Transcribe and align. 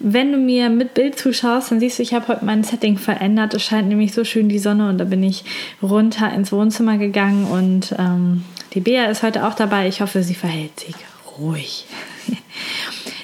Wenn 0.00 0.32
du 0.32 0.38
mir 0.38 0.70
mit 0.70 0.94
Bild 0.94 1.18
zuschaust, 1.18 1.70
dann 1.70 1.80
siehst 1.80 1.98
du, 1.98 2.02
ich 2.02 2.14
habe 2.14 2.28
heute 2.28 2.44
mein 2.44 2.62
Setting 2.62 2.98
verändert. 2.98 3.54
Es 3.54 3.64
scheint 3.64 3.88
nämlich 3.88 4.12
so 4.12 4.24
schön 4.24 4.48
die 4.48 4.60
Sonne 4.60 4.88
und 4.88 4.98
da 4.98 5.04
bin 5.04 5.22
ich 5.22 5.44
runter 5.82 6.32
ins 6.32 6.52
Wohnzimmer 6.52 6.98
gegangen 6.98 7.46
und 7.46 7.94
ähm, 7.98 8.44
die 8.74 8.80
Bea 8.80 9.06
ist 9.06 9.22
heute 9.22 9.46
auch 9.46 9.54
dabei. 9.54 9.88
Ich 9.88 10.00
hoffe, 10.00 10.22
sie 10.22 10.34
verhält 10.34 10.80
sich 10.80 10.94
ruhig. 11.38 11.86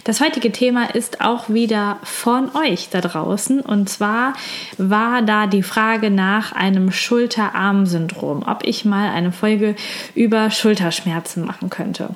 Das 0.05 0.21
heutige 0.21 0.53
Thema 0.53 0.95
ist 0.95 1.23
auch 1.23 1.49
wieder 1.49 1.99
von 2.03 2.55
euch 2.55 2.91
da 2.91 3.01
draußen. 3.01 3.61
Und 3.61 3.89
zwar 3.89 4.35
war 4.77 5.23
da 5.23 5.47
die 5.47 5.63
Frage 5.63 6.11
nach 6.11 6.53
einem 6.53 6.93
Schulter-Arm-Syndrom, 6.93 8.45
ob 8.47 8.65
ich 8.65 8.85
mal 8.85 9.09
eine 9.09 9.33
Folge 9.33 9.75
über 10.15 10.51
Schulterschmerzen 10.51 11.47
machen 11.47 11.71
könnte. 11.71 12.11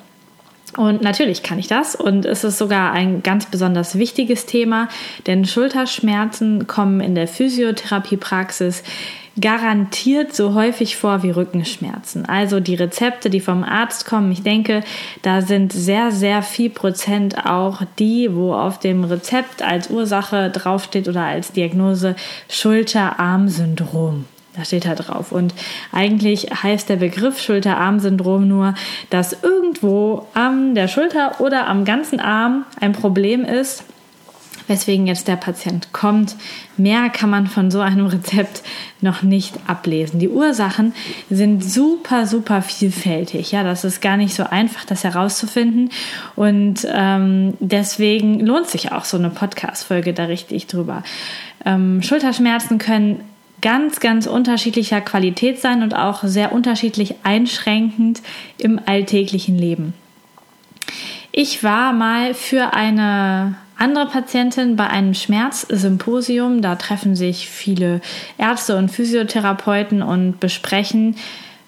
Und 0.77 1.01
natürlich 1.01 1.41
kann 1.43 1.59
ich 1.59 1.67
das 1.67 1.95
und 1.95 2.25
es 2.25 2.43
ist 2.43 2.57
sogar 2.57 2.91
ein 2.91 3.23
ganz 3.23 3.47
besonders 3.47 3.97
wichtiges 3.97 4.45
Thema, 4.45 4.87
denn 5.25 5.45
Schulterschmerzen 5.45 6.67
kommen 6.67 7.01
in 7.01 7.15
der 7.15 7.27
Physiotherapiepraxis 7.27 8.83
garantiert 9.39 10.35
so 10.35 10.53
häufig 10.53 10.97
vor 10.97 11.23
wie 11.23 11.31
Rückenschmerzen. 11.31 12.25
Also 12.25 12.59
die 12.59 12.75
Rezepte, 12.75 13.29
die 13.29 13.39
vom 13.39 13.63
Arzt 13.63 14.05
kommen, 14.05 14.31
ich 14.31 14.43
denke, 14.43 14.83
da 15.21 15.41
sind 15.41 15.71
sehr, 15.71 16.11
sehr 16.11 16.41
viel 16.41 16.69
Prozent 16.69 17.45
auch 17.45 17.81
die, 17.97 18.35
wo 18.35 18.53
auf 18.53 18.79
dem 18.79 19.03
Rezept 19.03 19.61
als 19.61 19.89
Ursache 19.89 20.49
draufsteht 20.49 21.07
oder 21.07 21.23
als 21.23 21.51
Diagnose 21.51 22.15
Schulter-Arm-Syndrom. 22.49 24.25
Da 24.59 24.65
steht 24.65 24.85
da 24.85 24.93
drauf. 24.93 25.31
Und 25.31 25.53
eigentlich 25.93 26.47
heißt 26.51 26.89
der 26.89 26.97
Begriff 26.97 27.39
Schulter-Arm-Syndrom 27.39 28.45
nur, 28.45 28.73
dass 29.09 29.41
irgendwo 29.41 30.27
an 30.33 30.75
der 30.75 30.89
Schulter 30.89 31.39
oder 31.39 31.67
am 31.67 31.85
ganzen 31.85 32.19
Arm 32.19 32.65
ein 32.81 32.91
Problem 32.91 33.45
ist, 33.45 33.85
weswegen 34.67 35.07
jetzt 35.07 35.29
der 35.29 35.37
Patient 35.37 35.93
kommt. 35.93 36.35
Mehr 36.75 37.09
kann 37.09 37.29
man 37.29 37.47
von 37.47 37.71
so 37.71 37.79
einem 37.79 38.05
Rezept 38.05 38.63
noch 38.99 39.23
nicht 39.23 39.55
ablesen. 39.65 40.19
Die 40.19 40.27
Ursachen 40.27 40.93
sind 41.29 41.63
super, 41.63 42.27
super 42.27 42.61
vielfältig. 42.61 43.53
Ja, 43.53 43.63
das 43.63 43.85
ist 43.85 44.01
gar 44.01 44.17
nicht 44.17 44.35
so 44.35 44.43
einfach, 44.43 44.83
das 44.83 45.05
herauszufinden. 45.05 45.89
Und 46.35 46.85
ähm, 46.93 47.53
deswegen 47.61 48.41
lohnt 48.41 48.67
sich 48.67 48.91
auch 48.91 49.05
so 49.05 49.17
eine 49.17 49.29
Podcast-Folge 49.29 50.13
da 50.13 50.25
richtig 50.25 50.67
drüber. 50.67 51.03
Ähm, 51.65 52.03
Schulterschmerzen 52.03 52.77
können 52.77 53.21
ganz, 53.61 53.99
ganz 53.99 54.27
unterschiedlicher 54.27 55.01
Qualität 55.01 55.59
sein 55.59 55.83
und 55.83 55.93
auch 55.95 56.23
sehr 56.23 56.51
unterschiedlich 56.51 57.15
einschränkend 57.23 58.21
im 58.57 58.79
alltäglichen 58.85 59.57
Leben. 59.57 59.93
Ich 61.31 61.63
war 61.63 61.93
mal 61.93 62.33
für 62.33 62.73
eine 62.73 63.55
andere 63.77 64.07
Patientin 64.07 64.75
bei 64.75 64.87
einem 64.87 65.13
Schmerzsymposium. 65.13 66.61
Da 66.61 66.75
treffen 66.75 67.15
sich 67.15 67.49
viele 67.49 68.01
Ärzte 68.37 68.75
und 68.77 68.89
Physiotherapeuten 68.89 70.01
und 70.01 70.39
besprechen 70.39 71.15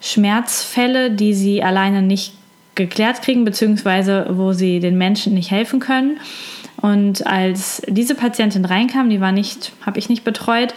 Schmerzfälle, 0.02 1.12
die 1.12 1.34
sie 1.34 1.64
alleine 1.64 2.02
nicht 2.02 2.34
geklärt 2.76 3.22
kriegen, 3.22 3.46
beziehungsweise 3.46 4.26
wo 4.30 4.54
sie 4.54 4.80
den 4.80 4.98
Menschen 4.98 5.34
nicht 5.34 5.52
helfen 5.52 5.80
können. 5.80 6.20
Und 6.82 7.28
als 7.28 7.82
diese 7.88 8.16
Patientin 8.16 8.66
reinkam, 8.66 9.10
die 9.10 9.22
war 9.22 9.32
nicht, 9.32 9.72
habe 9.86 10.00
ich 10.00 10.10
nicht 10.10 10.24
betreut, 10.24 10.74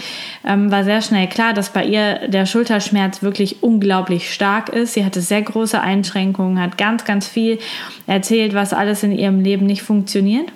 ähm, 0.46 0.70
war 0.70 0.84
sehr 0.84 1.00
schnell 1.00 1.28
klar, 1.28 1.54
dass 1.54 1.70
bei 1.70 1.84
ihr 1.84 2.28
der 2.28 2.44
Schulterschmerz 2.44 3.22
wirklich 3.22 3.62
unglaublich 3.62 4.32
stark 4.32 4.68
ist. 4.68 4.94
Sie 4.94 5.04
hatte 5.04 5.22
sehr 5.22 5.40
große 5.40 5.80
Einschränkungen, 5.80 6.60
hat 6.60 6.76
ganz, 6.76 7.04
ganz 7.04 7.26
viel 7.26 7.58
erzählt, 8.06 8.52
was 8.52 8.74
alles 8.74 9.02
in 9.02 9.12
ihrem 9.12 9.40
Leben 9.40 9.64
nicht 9.64 9.82
funktioniert. 9.82 10.52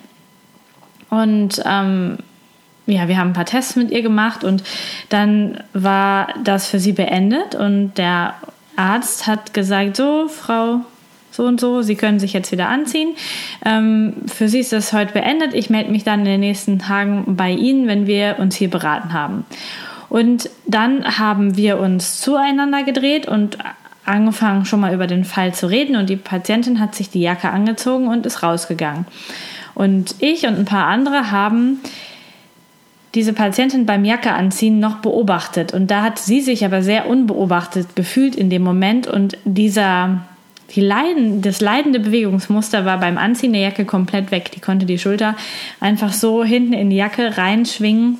Und 1.09 1.61
ähm, 1.65 2.17
ja, 2.85 3.07
wir 3.07 3.17
haben 3.17 3.29
ein 3.29 3.33
paar 3.33 3.45
Tests 3.45 3.75
mit 3.75 3.89
ihr 3.91 4.03
gemacht 4.03 4.43
und 4.43 4.63
dann 5.09 5.63
war 5.73 6.27
das 6.43 6.67
für 6.67 6.79
sie 6.79 6.93
beendet 6.93 7.55
und 7.55 7.95
der 7.95 8.35
Arzt 8.75 9.27
hat 9.27 9.53
gesagt, 9.53 9.97
so, 9.97 10.27
Frau 10.27 10.81
so 11.39 11.45
und 11.45 11.59
so, 11.59 11.81
Sie 11.81 11.95
können 11.95 12.19
sich 12.19 12.33
jetzt 12.33 12.51
wieder 12.51 12.67
anziehen. 12.67 13.15
Ähm, 13.65 14.13
für 14.27 14.49
Sie 14.49 14.59
ist 14.59 14.73
das 14.73 14.91
heute 14.91 15.13
beendet. 15.13 15.53
Ich 15.53 15.69
melde 15.69 15.89
mich 15.89 16.03
dann 16.03 16.19
in 16.19 16.25
den 16.25 16.41
nächsten 16.41 16.79
Tagen 16.79 17.37
bei 17.37 17.51
Ihnen, 17.51 17.87
wenn 17.87 18.07
wir 18.07 18.35
uns 18.39 18.57
hier 18.57 18.69
beraten 18.69 19.13
haben. 19.13 19.45
Und 20.09 20.49
dann 20.67 21.17
haben 21.17 21.55
wir 21.55 21.79
uns 21.79 22.19
zueinander 22.19 22.83
gedreht 22.83 23.25
und 23.25 23.57
angefangen 24.03 24.65
schon 24.65 24.81
mal 24.81 24.93
über 24.93 25.07
den 25.07 25.23
Fall 25.23 25.53
zu 25.53 25.67
reden 25.67 25.95
und 25.95 26.09
die 26.09 26.17
Patientin 26.17 26.79
hat 26.79 26.95
sich 26.95 27.09
die 27.09 27.21
Jacke 27.21 27.49
angezogen 27.51 28.07
und 28.07 28.25
ist 28.25 28.43
rausgegangen. 28.43 29.05
Und 29.75 30.15
ich 30.19 30.45
und 30.45 30.57
ein 30.57 30.65
paar 30.65 30.87
andere 30.87 31.31
haben 31.31 31.79
diese 33.15 33.33
Patientin 33.33 33.85
beim 33.85 34.03
Jacke 34.03 34.33
anziehen 34.33 34.79
noch 34.79 34.97
beobachtet 34.97 35.73
und 35.73 35.89
da 35.89 36.01
hat 36.01 36.19
sie 36.19 36.41
sich 36.41 36.65
aber 36.65 36.81
sehr 36.81 37.07
unbeobachtet 37.07 37.95
gefühlt 37.95 38.35
in 38.35 38.49
dem 38.49 38.63
Moment 38.63 39.07
und 39.07 39.37
dieser 39.45 40.21
die 40.75 40.81
Leiden, 40.81 41.41
das 41.41 41.61
leidende 41.61 41.99
Bewegungsmuster 41.99 42.85
war 42.85 42.99
beim 42.99 43.17
Anziehen 43.17 43.53
der 43.53 43.61
Jacke 43.61 43.85
komplett 43.85 44.31
weg. 44.31 44.51
Die 44.51 44.59
konnte 44.59 44.85
die 44.85 44.99
Schulter 44.99 45.35
einfach 45.79 46.13
so 46.13 46.43
hinten 46.43 46.73
in 46.73 46.89
die 46.89 46.97
Jacke 46.97 47.37
reinschwingen 47.37 48.19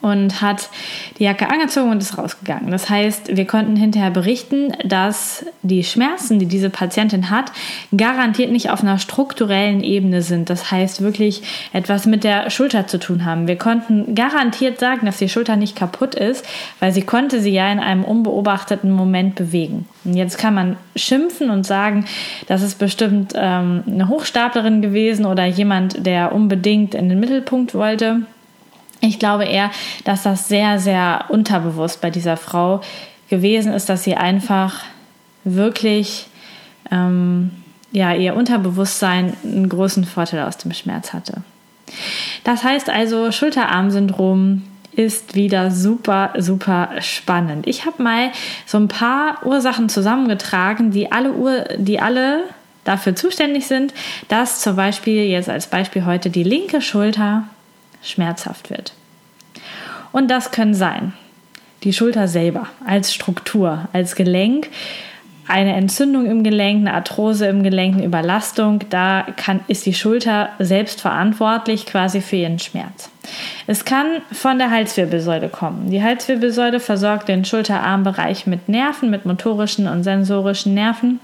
und 0.00 0.40
hat 0.40 0.70
die 1.18 1.24
Jacke 1.24 1.50
angezogen 1.50 1.90
und 1.90 2.02
ist 2.02 2.16
rausgegangen. 2.16 2.70
Das 2.70 2.88
heißt, 2.88 3.36
wir 3.36 3.46
konnten 3.46 3.76
hinterher 3.76 4.10
berichten, 4.10 4.72
dass 4.84 5.44
die 5.62 5.84
Schmerzen, 5.84 6.38
die 6.38 6.46
diese 6.46 6.70
Patientin 6.70 7.30
hat, 7.30 7.52
garantiert 7.96 8.50
nicht 8.50 8.70
auf 8.70 8.82
einer 8.82 8.98
strukturellen 8.98 9.82
Ebene 9.82 10.22
sind. 10.22 10.50
Das 10.50 10.70
heißt, 10.70 11.02
wirklich 11.02 11.42
etwas 11.72 12.06
mit 12.06 12.24
der 12.24 12.50
Schulter 12.50 12.86
zu 12.86 12.98
tun 12.98 13.24
haben. 13.24 13.46
Wir 13.46 13.56
konnten 13.56 14.14
garantiert 14.14 14.80
sagen, 14.80 15.06
dass 15.06 15.18
die 15.18 15.28
Schulter 15.28 15.56
nicht 15.56 15.76
kaputt 15.76 16.14
ist, 16.14 16.46
weil 16.78 16.92
sie 16.92 17.02
konnte 17.02 17.40
sie 17.40 17.52
ja 17.52 17.70
in 17.70 17.78
einem 17.78 18.04
unbeobachteten 18.04 18.90
Moment 18.90 19.34
bewegen. 19.34 19.86
Und 20.04 20.14
jetzt 20.14 20.38
kann 20.38 20.54
man 20.54 20.76
schimpfen 20.96 21.50
und 21.50 21.66
sagen, 21.66 22.06
das 22.48 22.62
ist 22.62 22.78
bestimmt 22.78 23.34
ähm, 23.36 23.82
eine 23.86 24.08
Hochstaplerin 24.08 24.80
gewesen 24.80 25.26
oder 25.26 25.44
jemand, 25.44 26.06
der 26.06 26.32
unbedingt 26.32 26.94
in 26.94 27.08
den 27.08 27.20
Mittelpunkt 27.20 27.74
wollte. 27.74 28.22
Ich 29.00 29.18
glaube 29.18 29.44
eher, 29.44 29.70
dass 30.04 30.22
das 30.22 30.48
sehr, 30.48 30.78
sehr 30.78 31.26
unterbewusst 31.28 32.00
bei 32.00 32.10
dieser 32.10 32.36
Frau 32.36 32.80
gewesen 33.28 33.72
ist, 33.72 33.88
dass 33.88 34.04
sie 34.04 34.16
einfach 34.16 34.82
wirklich 35.44 36.26
ähm, 36.90 37.50
ja, 37.92 38.14
ihr 38.14 38.34
Unterbewusstsein 38.34 39.34
einen 39.42 39.68
großen 39.68 40.04
Vorteil 40.04 40.44
aus 40.44 40.58
dem 40.58 40.72
Schmerz 40.72 41.12
hatte. 41.12 41.42
Das 42.44 42.62
heißt 42.62 42.88
also, 42.88 43.32
Schulterarmsyndrom 43.32 44.62
ist 44.92 45.34
wieder 45.34 45.70
super, 45.70 46.32
super 46.38 46.90
spannend. 47.00 47.66
Ich 47.66 47.86
habe 47.86 48.02
mal 48.02 48.30
so 48.66 48.78
ein 48.78 48.88
paar 48.88 49.44
Ursachen 49.44 49.88
zusammengetragen, 49.88 50.90
die 50.90 51.10
alle, 51.10 51.32
Ur 51.32 51.64
die 51.76 52.00
alle 52.00 52.44
dafür 52.84 53.14
zuständig 53.14 53.66
sind, 53.66 53.94
dass 54.28 54.60
zum 54.60 54.76
Beispiel 54.76 55.24
jetzt 55.24 55.48
als 55.48 55.68
Beispiel 55.68 56.04
heute 56.06 56.30
die 56.30 56.42
linke 56.42 56.80
Schulter 56.80 57.44
schmerzhaft 58.02 58.70
wird. 58.70 58.94
Und 60.12 60.30
das 60.30 60.50
können 60.50 60.74
sein 60.74 61.12
die 61.82 61.92
Schulter 61.92 62.28
selber 62.28 62.66
als 62.86 63.14
Struktur, 63.14 63.88
als 63.92 64.14
Gelenk, 64.14 64.68
eine 65.48 65.74
Entzündung 65.74 66.26
im 66.26 66.44
Gelenk, 66.44 66.80
eine 66.80 66.94
Arthrose 66.94 67.46
im 67.46 67.64
Gelenk, 67.64 67.96
eine 67.96 68.04
Überlastung, 68.04 68.80
da 68.90 69.26
kann, 69.36 69.60
ist 69.66 69.84
die 69.84 69.94
Schulter 69.94 70.50
selbst 70.60 71.00
verantwortlich 71.00 71.86
quasi 71.86 72.20
für 72.20 72.36
ihren 72.36 72.60
Schmerz. 72.60 73.10
Es 73.66 73.84
kann 73.84 74.06
von 74.30 74.58
der 74.58 74.70
Halswirbelsäule 74.70 75.48
kommen. 75.48 75.90
Die 75.90 76.02
Halswirbelsäule 76.02 76.78
versorgt 76.78 77.28
den 77.28 77.44
Schulterarmbereich 77.44 78.46
mit 78.46 78.68
Nerven, 78.68 79.10
mit 79.10 79.26
motorischen 79.26 79.88
und 79.88 80.04
sensorischen 80.04 80.74
Nerven. 80.74 81.18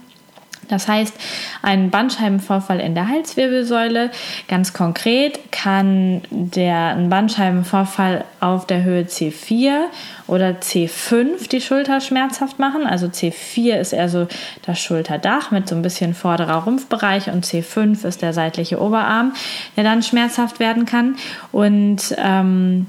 Das 0.68 0.88
heißt, 0.88 1.14
ein 1.62 1.90
Bandscheibenvorfall 1.90 2.80
in 2.80 2.94
der 2.94 3.08
Halswirbelsäule, 3.08 4.10
ganz 4.48 4.72
konkret, 4.72 5.52
kann 5.52 6.22
der 6.30 6.96
ein 6.96 7.08
Bandscheibenvorfall 7.08 8.24
auf 8.40 8.66
der 8.66 8.82
Höhe 8.82 9.02
C4 9.02 9.84
oder 10.26 10.50
C5 10.50 11.48
die 11.48 11.60
Schulter 11.60 12.00
schmerzhaft 12.00 12.58
machen. 12.58 12.86
Also 12.86 13.06
C4 13.06 13.76
ist 13.76 13.92
eher 13.92 14.08
so 14.08 14.26
das 14.62 14.80
Schulterdach 14.80 15.50
mit 15.50 15.68
so 15.68 15.74
ein 15.74 15.82
bisschen 15.82 16.14
vorderer 16.14 16.64
Rumpfbereich 16.64 17.28
und 17.28 17.44
C5 17.44 18.04
ist 18.06 18.22
der 18.22 18.32
seitliche 18.32 18.80
Oberarm, 18.80 19.32
der 19.76 19.84
dann 19.84 20.02
schmerzhaft 20.02 20.58
werden 20.60 20.84
kann. 20.86 21.16
Und 21.52 22.14
ähm, 22.18 22.86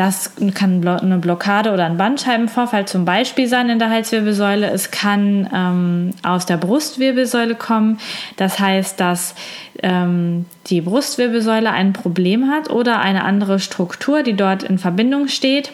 das 0.00 0.32
kann 0.54 0.88
eine 0.88 1.18
Blockade 1.18 1.72
oder 1.72 1.84
ein 1.84 1.98
Bandscheibenvorfall 1.98 2.86
zum 2.86 3.04
Beispiel 3.04 3.46
sein 3.46 3.68
in 3.68 3.78
der 3.78 3.90
Halswirbelsäule. 3.90 4.70
Es 4.70 4.90
kann 4.90 5.46
ähm, 5.54 6.10
aus 6.22 6.46
der 6.46 6.56
Brustwirbelsäule 6.56 7.54
kommen. 7.54 7.98
Das 8.38 8.58
heißt, 8.58 8.98
dass 8.98 9.34
ähm, 9.82 10.46
die 10.68 10.80
Brustwirbelsäule 10.80 11.70
ein 11.70 11.92
Problem 11.92 12.50
hat 12.50 12.70
oder 12.70 13.00
eine 13.00 13.24
andere 13.24 13.60
Struktur, 13.60 14.22
die 14.22 14.32
dort 14.32 14.62
in 14.62 14.78
Verbindung 14.78 15.28
steht. 15.28 15.70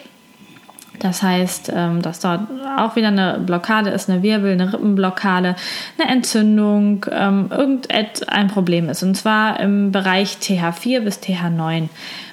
Das 0.99 1.23
heißt, 1.23 1.71
ähm, 1.73 2.01
dass 2.01 2.19
dort 2.19 2.41
auch 2.77 2.97
wieder 2.97 3.07
eine 3.07 3.39
Blockade 3.39 3.91
ist, 3.91 4.09
eine 4.09 4.23
Wirbel, 4.23 4.51
eine 4.51 4.73
Rippenblockade, 4.73 5.55
eine 5.97 6.11
Entzündung, 6.11 7.05
ähm, 7.11 7.49
irgendein 7.49 8.47
Problem 8.47 8.89
ist. 8.89 9.03
Und 9.03 9.15
zwar 9.15 9.61
im 9.61 9.93
Bereich 9.93 10.37
TH4 10.41 10.99
bis 10.99 11.19
TH9 11.19 11.87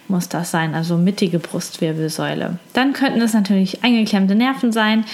muss 0.09 0.29
das 0.29 0.51
sein, 0.51 0.75
also 0.75 0.97
mittige 0.97 1.39
Brustwirbelsäule. 1.39 2.59
Dann 2.73 2.93
könnten 2.93 3.21
es 3.23 3.35
natürlich 3.35 3.83
eingeklemmte 3.83 4.35
Nerven 4.35 4.73
sein 4.73 5.05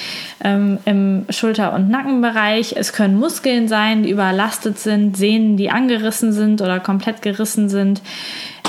ähm, 0.43 0.79
im 0.85 1.27
Schulter- 1.31 1.75
und 1.75 1.91
Nackenbereich. 1.91 2.75
Es 2.77 2.93
können 2.93 3.19
Muskeln 3.19 3.69
sein, 3.69 4.03
die 4.03 4.11
überlastet 4.11 4.79
sind, 4.79 5.17
Sehnen, 5.17 5.57
die 5.57 5.71
angerissen 5.71 6.33
sind 6.33 6.61
oder 6.61 6.81
komplett 6.81 7.23
gerissen 7.23 7.69
sind. 7.69 8.03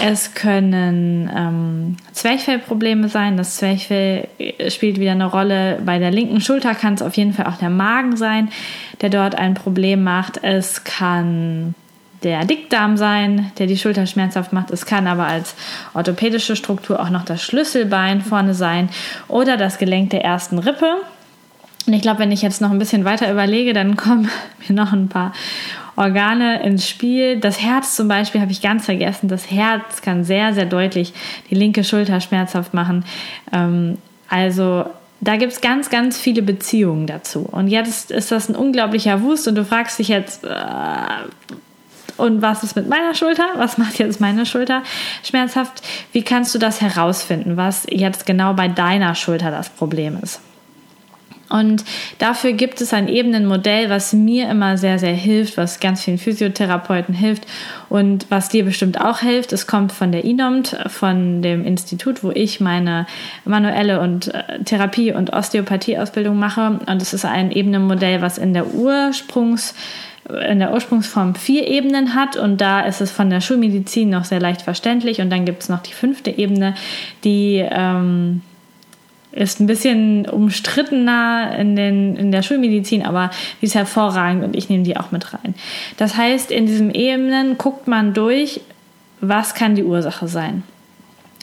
Es 0.03 0.33
können 0.33 1.29
ähm, 1.35 1.97
Zwerchfellprobleme 2.11 3.07
sein. 3.07 3.37
Das 3.37 3.57
Zwerchfell 3.57 4.27
spielt 4.69 4.99
wieder 4.99 5.11
eine 5.11 5.25
Rolle. 5.25 5.79
Bei 5.85 5.99
der 5.99 6.11
linken 6.11 6.41
Schulter 6.41 6.73
kann 6.75 6.95
es 6.95 7.01
auf 7.01 7.17
jeden 7.17 7.33
Fall 7.33 7.45
auch 7.45 7.57
der 7.57 7.69
Magen 7.69 8.15
sein, 8.15 8.49
der 9.01 9.09
dort 9.09 9.35
ein 9.35 9.53
Problem 9.53 10.03
macht. 10.03 10.43
Es 10.43 10.83
kann 10.83 11.75
der 12.23 12.45
Dickdarm 12.45 12.97
sein, 12.97 13.51
der 13.57 13.67
die 13.67 13.77
Schulter 13.77 14.05
schmerzhaft 14.05 14.53
macht. 14.53 14.71
Es 14.71 14.85
kann 14.85 15.07
aber 15.07 15.25
als 15.25 15.55
orthopädische 15.93 16.55
Struktur 16.55 16.99
auch 16.99 17.09
noch 17.09 17.25
das 17.25 17.41
Schlüsselbein 17.41 18.21
vorne 18.21 18.53
sein 18.53 18.89
oder 19.27 19.57
das 19.57 19.77
Gelenk 19.77 20.11
der 20.11 20.23
ersten 20.23 20.59
Rippe. 20.59 20.97
Und 21.87 21.93
ich 21.93 22.01
glaube, 22.01 22.19
wenn 22.19 22.31
ich 22.31 22.43
jetzt 22.43 22.61
noch 22.61 22.69
ein 22.69 22.79
bisschen 22.79 23.05
weiter 23.05 23.31
überlege, 23.31 23.73
dann 23.73 23.97
kommen 23.97 24.29
mir 24.67 24.75
noch 24.75 24.93
ein 24.93 25.09
paar 25.09 25.33
Organe 25.95 26.63
ins 26.63 26.87
Spiel. 26.87 27.39
Das 27.39 27.61
Herz 27.61 27.95
zum 27.95 28.07
Beispiel 28.07 28.41
habe 28.41 28.51
ich 28.51 28.61
ganz 28.61 28.85
vergessen. 28.85 29.27
Das 29.27 29.49
Herz 29.49 30.01
kann 30.01 30.23
sehr, 30.23 30.53
sehr 30.53 30.65
deutlich 30.65 31.13
die 31.49 31.55
linke 31.55 31.83
Schulter 31.83 32.21
schmerzhaft 32.21 32.73
machen. 32.73 33.03
Ähm, 33.51 33.97
also 34.29 34.85
da 35.21 35.35
gibt 35.35 35.53
es 35.53 35.61
ganz, 35.61 35.89
ganz 35.89 36.19
viele 36.19 36.41
Beziehungen 36.41 37.07
dazu. 37.07 37.41
Und 37.41 37.67
jetzt 37.67 38.11
ist 38.11 38.31
das 38.31 38.49
ein 38.49 38.55
unglaublicher 38.55 39.21
Wust 39.21 39.47
und 39.47 39.55
du 39.55 39.65
fragst 39.65 39.99
dich 39.99 40.07
jetzt, 40.07 40.43
äh, 40.43 40.47
und 42.21 42.41
was 42.41 42.63
ist 42.63 42.75
mit 42.75 42.87
meiner 42.87 43.13
Schulter? 43.15 43.45
Was 43.55 43.77
macht 43.77 43.99
jetzt 43.99 44.21
meine 44.21 44.45
Schulter 44.45 44.83
schmerzhaft? 45.23 45.81
Wie 46.11 46.21
kannst 46.21 46.53
du 46.53 46.59
das 46.59 46.79
herausfinden, 46.79 47.57
was 47.57 47.87
jetzt 47.89 48.25
genau 48.25 48.53
bei 48.53 48.67
deiner 48.67 49.15
Schulter 49.15 49.51
das 49.51 49.69
Problem 49.69 50.17
ist? 50.21 50.39
Und 51.51 51.83
dafür 52.17 52.53
gibt 52.53 52.79
es 52.79 52.93
ein 52.93 53.09
Ebenenmodell, 53.09 53.89
was 53.89 54.13
mir 54.13 54.49
immer 54.49 54.77
sehr, 54.77 54.99
sehr 54.99 55.13
hilft, 55.13 55.57
was 55.57 55.81
ganz 55.81 56.01
vielen 56.01 56.17
Physiotherapeuten 56.17 57.13
hilft 57.13 57.45
und 57.89 58.27
was 58.29 58.47
dir 58.47 58.63
bestimmt 58.63 59.01
auch 59.01 59.19
hilft. 59.19 59.51
Es 59.51 59.67
kommt 59.67 59.91
von 59.91 60.13
der 60.13 60.23
INOMT, 60.23 60.77
von 60.87 61.41
dem 61.41 61.65
Institut, 61.65 62.23
wo 62.23 62.31
ich 62.31 62.61
meine 62.61 63.05
manuelle 63.43 63.99
und 63.99 64.33
äh, 64.33 64.63
Therapie- 64.63 65.11
und 65.11 65.33
Osteopathie-Ausbildung 65.33 66.39
mache. 66.39 66.79
Und 66.85 67.01
es 67.01 67.13
ist 67.13 67.25
ein 67.25 67.51
Ebenenmodell, 67.51 68.21
was 68.21 68.37
in 68.37 68.53
der 68.53 68.67
Ursprungs- 68.67 69.73
in 70.49 70.59
der 70.59 70.73
Ursprungsform 70.73 71.35
vier 71.35 71.67
Ebenen 71.67 72.15
hat 72.15 72.37
und 72.37 72.59
da 72.59 72.81
ist 72.81 73.01
es 73.01 73.11
von 73.11 73.29
der 73.29 73.41
Schulmedizin 73.41 74.09
noch 74.09 74.25
sehr 74.25 74.39
leicht 74.39 74.61
verständlich 74.61 75.21
und 75.21 75.29
dann 75.29 75.45
gibt 75.45 75.63
es 75.63 75.69
noch 75.69 75.81
die 75.81 75.93
fünfte 75.93 76.31
Ebene, 76.31 76.75
die 77.23 77.65
ähm, 77.69 78.41
ist 79.31 79.59
ein 79.59 79.67
bisschen 79.67 80.27
umstrittener 80.27 81.55
in, 81.57 81.75
den, 81.75 82.15
in 82.15 82.31
der 82.31 82.41
Schulmedizin, 82.41 83.05
aber 83.05 83.31
die 83.61 83.65
ist 83.65 83.75
hervorragend 83.75 84.43
und 84.43 84.55
ich 84.55 84.69
nehme 84.69 84.83
die 84.83 84.97
auch 84.97 85.11
mit 85.11 85.33
rein. 85.33 85.55
Das 85.97 86.17
heißt, 86.17 86.51
in 86.51 86.65
diesen 86.65 86.93
Ebenen 86.93 87.57
guckt 87.57 87.87
man 87.87 88.13
durch, 88.13 88.61
was 89.21 89.53
kann 89.53 89.75
die 89.75 89.83
Ursache 89.83 90.27
sein. 90.27 90.63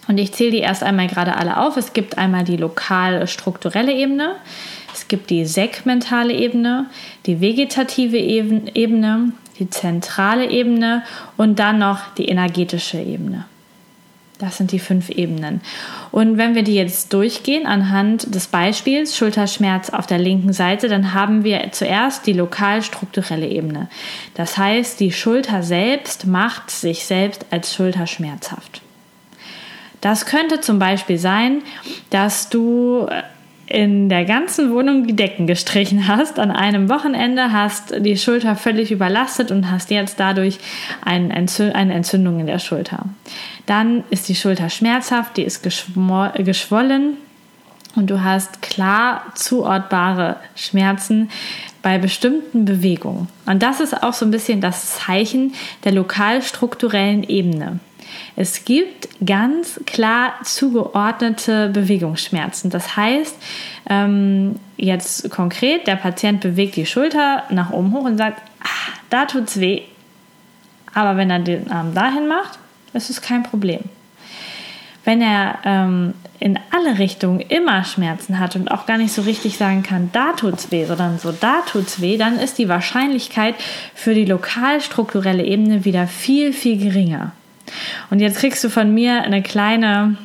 Und 0.07 0.19
ich 0.19 0.33
zähle 0.33 0.51
die 0.51 0.59
erst 0.59 0.83
einmal 0.83 1.07
gerade 1.07 1.37
alle 1.37 1.59
auf. 1.59 1.77
Es 1.77 1.93
gibt 1.93 2.17
einmal 2.17 2.45
die 2.45 2.57
lokal 2.57 3.27
strukturelle 3.27 3.93
Ebene, 3.93 4.37
es 5.09 5.17
gibt 5.17 5.31
die 5.31 5.47
segmentale 5.47 6.35
Ebene, 6.35 6.85
die 7.25 7.41
vegetative 7.41 8.19
Ebene, 8.19 9.33
die 9.59 9.71
zentrale 9.71 10.51
Ebene 10.51 11.03
und 11.39 11.59
dann 11.59 11.79
noch 11.79 12.15
die 12.19 12.27
energetische 12.29 12.99
Ebene. 12.99 13.47
Das 14.39 14.59
sind 14.59 14.71
die 14.71 14.79
fünf 14.79 15.09
Ebenen. 15.09 15.63
Und 16.11 16.37
wenn 16.37 16.55
wir 16.55 16.63
die 16.63 16.75
jetzt 16.75 17.15
durchgehen 17.15 17.67
anhand 17.67 18.35
des 18.35 18.49
Beispiels 18.49 19.17
Schulterschmerz 19.17 19.89
auf 19.89 20.07
der 20.07 20.19
linken 20.19 20.53
Seite, 20.53 20.89
dann 20.89 21.15
haben 21.15 21.43
wir 21.43 21.73
zuerst 21.73 22.27
die 22.27 22.35
lokal 22.35 22.83
strukturelle 22.83 23.49
Ebene. 23.49 23.89
Das 24.35 24.59
heißt, 24.59 25.01
die 25.01 25.11
Schulter 25.11 25.63
selbst 25.63 26.27
macht 26.27 26.71
sich 26.71 27.07
selbst 27.07 27.47
als 27.51 27.75
Schulter 27.75 28.07
schmerzhaft. 28.07 28.83
Das 30.03 30.27
könnte 30.27 30.61
zum 30.61 30.79
Beispiel 30.79 31.17
sein, 31.17 31.63
dass 32.11 32.51
du 32.51 33.09
in 33.69 34.09
der 34.09 34.25
ganzen 34.25 34.73
Wohnung 34.73 35.07
die 35.07 35.17
Decken 35.17 35.47
gestrichen 35.47 36.09
hast, 36.09 36.39
an 36.39 36.51
einem 36.51 36.89
Wochenende 36.89 37.53
hast 37.53 37.95
die 38.01 38.17
Schulter 38.17 38.57
völlig 38.57 38.91
überlastet 38.91 39.51
und 39.51 39.71
hast 39.71 39.91
jetzt 39.91 40.19
dadurch 40.19 40.59
eine 41.05 41.35
Entzündung 41.35 42.41
in 42.41 42.47
der 42.47 42.59
Schulter. 42.59 43.05
Dann 43.67 44.05
ist 44.11 44.29
die 44.29 44.35
Schulter 44.35 44.71
schmerzhaft, 44.71 45.37
die 45.37 45.43
ist 45.43 45.63
geschwollen 45.63 47.17
und 47.95 48.11
du 48.11 48.23
hast 48.23 48.63
klar 48.63 49.25
zuortbare 49.35 50.37
Schmerzen 50.55 51.31
bei 51.83 51.99
bestimmten 51.99 52.65
Bewegungen. 52.65 53.29
Und 53.47 53.63
das 53.63 53.81
ist 53.81 54.03
auch 54.03 54.15
so 54.15 54.25
ein 54.25 54.31
bisschen 54.31 54.61
das 54.61 54.99
Zeichen 54.99 55.55
der 55.85 55.93
lokal 55.93 56.43
strukturellen 56.43 57.23
Ebene. 57.23 57.81
Es 58.37 58.65
gibt 58.65 59.09
ganz 59.25 59.81
klar 59.87 60.35
zugeordnete 60.45 61.69
Bewegungsschmerzen. 61.71 62.71
Das 62.71 62.97
heißt, 62.97 63.37
ähm, 63.91 64.57
jetzt 64.77 65.31
konkret, 65.31 65.87
der 65.87 65.97
Patient 65.97 66.41
bewegt 66.41 66.77
die 66.77 66.87
Schulter 66.87 67.45
nach 67.51 67.71
oben 67.71 67.93
hoch 67.93 68.05
und 68.05 68.17
sagt, 68.17 68.41
ah, 68.63 68.93
da 69.11 69.25
tut's 69.25 69.59
weh. 69.61 69.83
Aber 70.95 71.17
wenn 71.17 71.31
er 71.31 71.41
den 71.41 71.71
Arm 71.71 71.95
dahin 71.95 72.29
macht, 72.29 72.59
ist 72.93 73.11
es 73.11 73.21
kein 73.21 73.43
Problem. 73.43 73.81
Wenn 75.05 75.23
er 75.23 75.59
ähm, 75.65 76.15
in 76.41 76.59
alle 76.71 76.99
Richtungen 76.99 77.41
immer 77.41 77.85
Schmerzen 77.85 78.39
hat 78.39 78.57
und 78.57 78.71
auch 78.71 78.87
gar 78.87 78.99
nicht 78.99 79.13
so 79.13 79.23
richtig 79.23 79.57
sagen 79.57 79.83
kann, 79.83 80.11
da 80.13 80.33
tut's 80.33 80.71
weh, 80.71 80.85
sondern 80.85 81.19
so 81.19 81.33
da 81.33 81.63
tut's 81.63 82.01
weh, 82.01 82.17
dann 82.17 82.39
ist 82.39 82.59
die 82.59 82.69
Wahrscheinlichkeit 82.69 83.55
für 83.95 84.15
die 84.15 84.25
lokal 84.25 84.81
strukturelle 84.81 85.45
Ebene 85.45 85.85
wieder 85.85 86.07
viel, 86.07 86.53
viel 86.53 86.79
geringer. 86.79 87.33
Und 88.11 88.21
jetzt 88.21 88.39
kriegst 88.39 88.63
du 88.65 88.71
von 88.71 88.93
mir 88.93 89.23
eine 89.23 89.43
kleine 89.43 90.17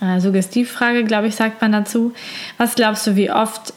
äh, 0.00 0.20
Suggestivfrage, 0.20 1.04
glaube 1.04 1.28
ich, 1.28 1.34
sagt 1.34 1.60
man 1.60 1.72
dazu. 1.72 2.12
Was 2.58 2.74
glaubst 2.74 3.06
du, 3.06 3.16
wie 3.16 3.30
oft 3.30 3.74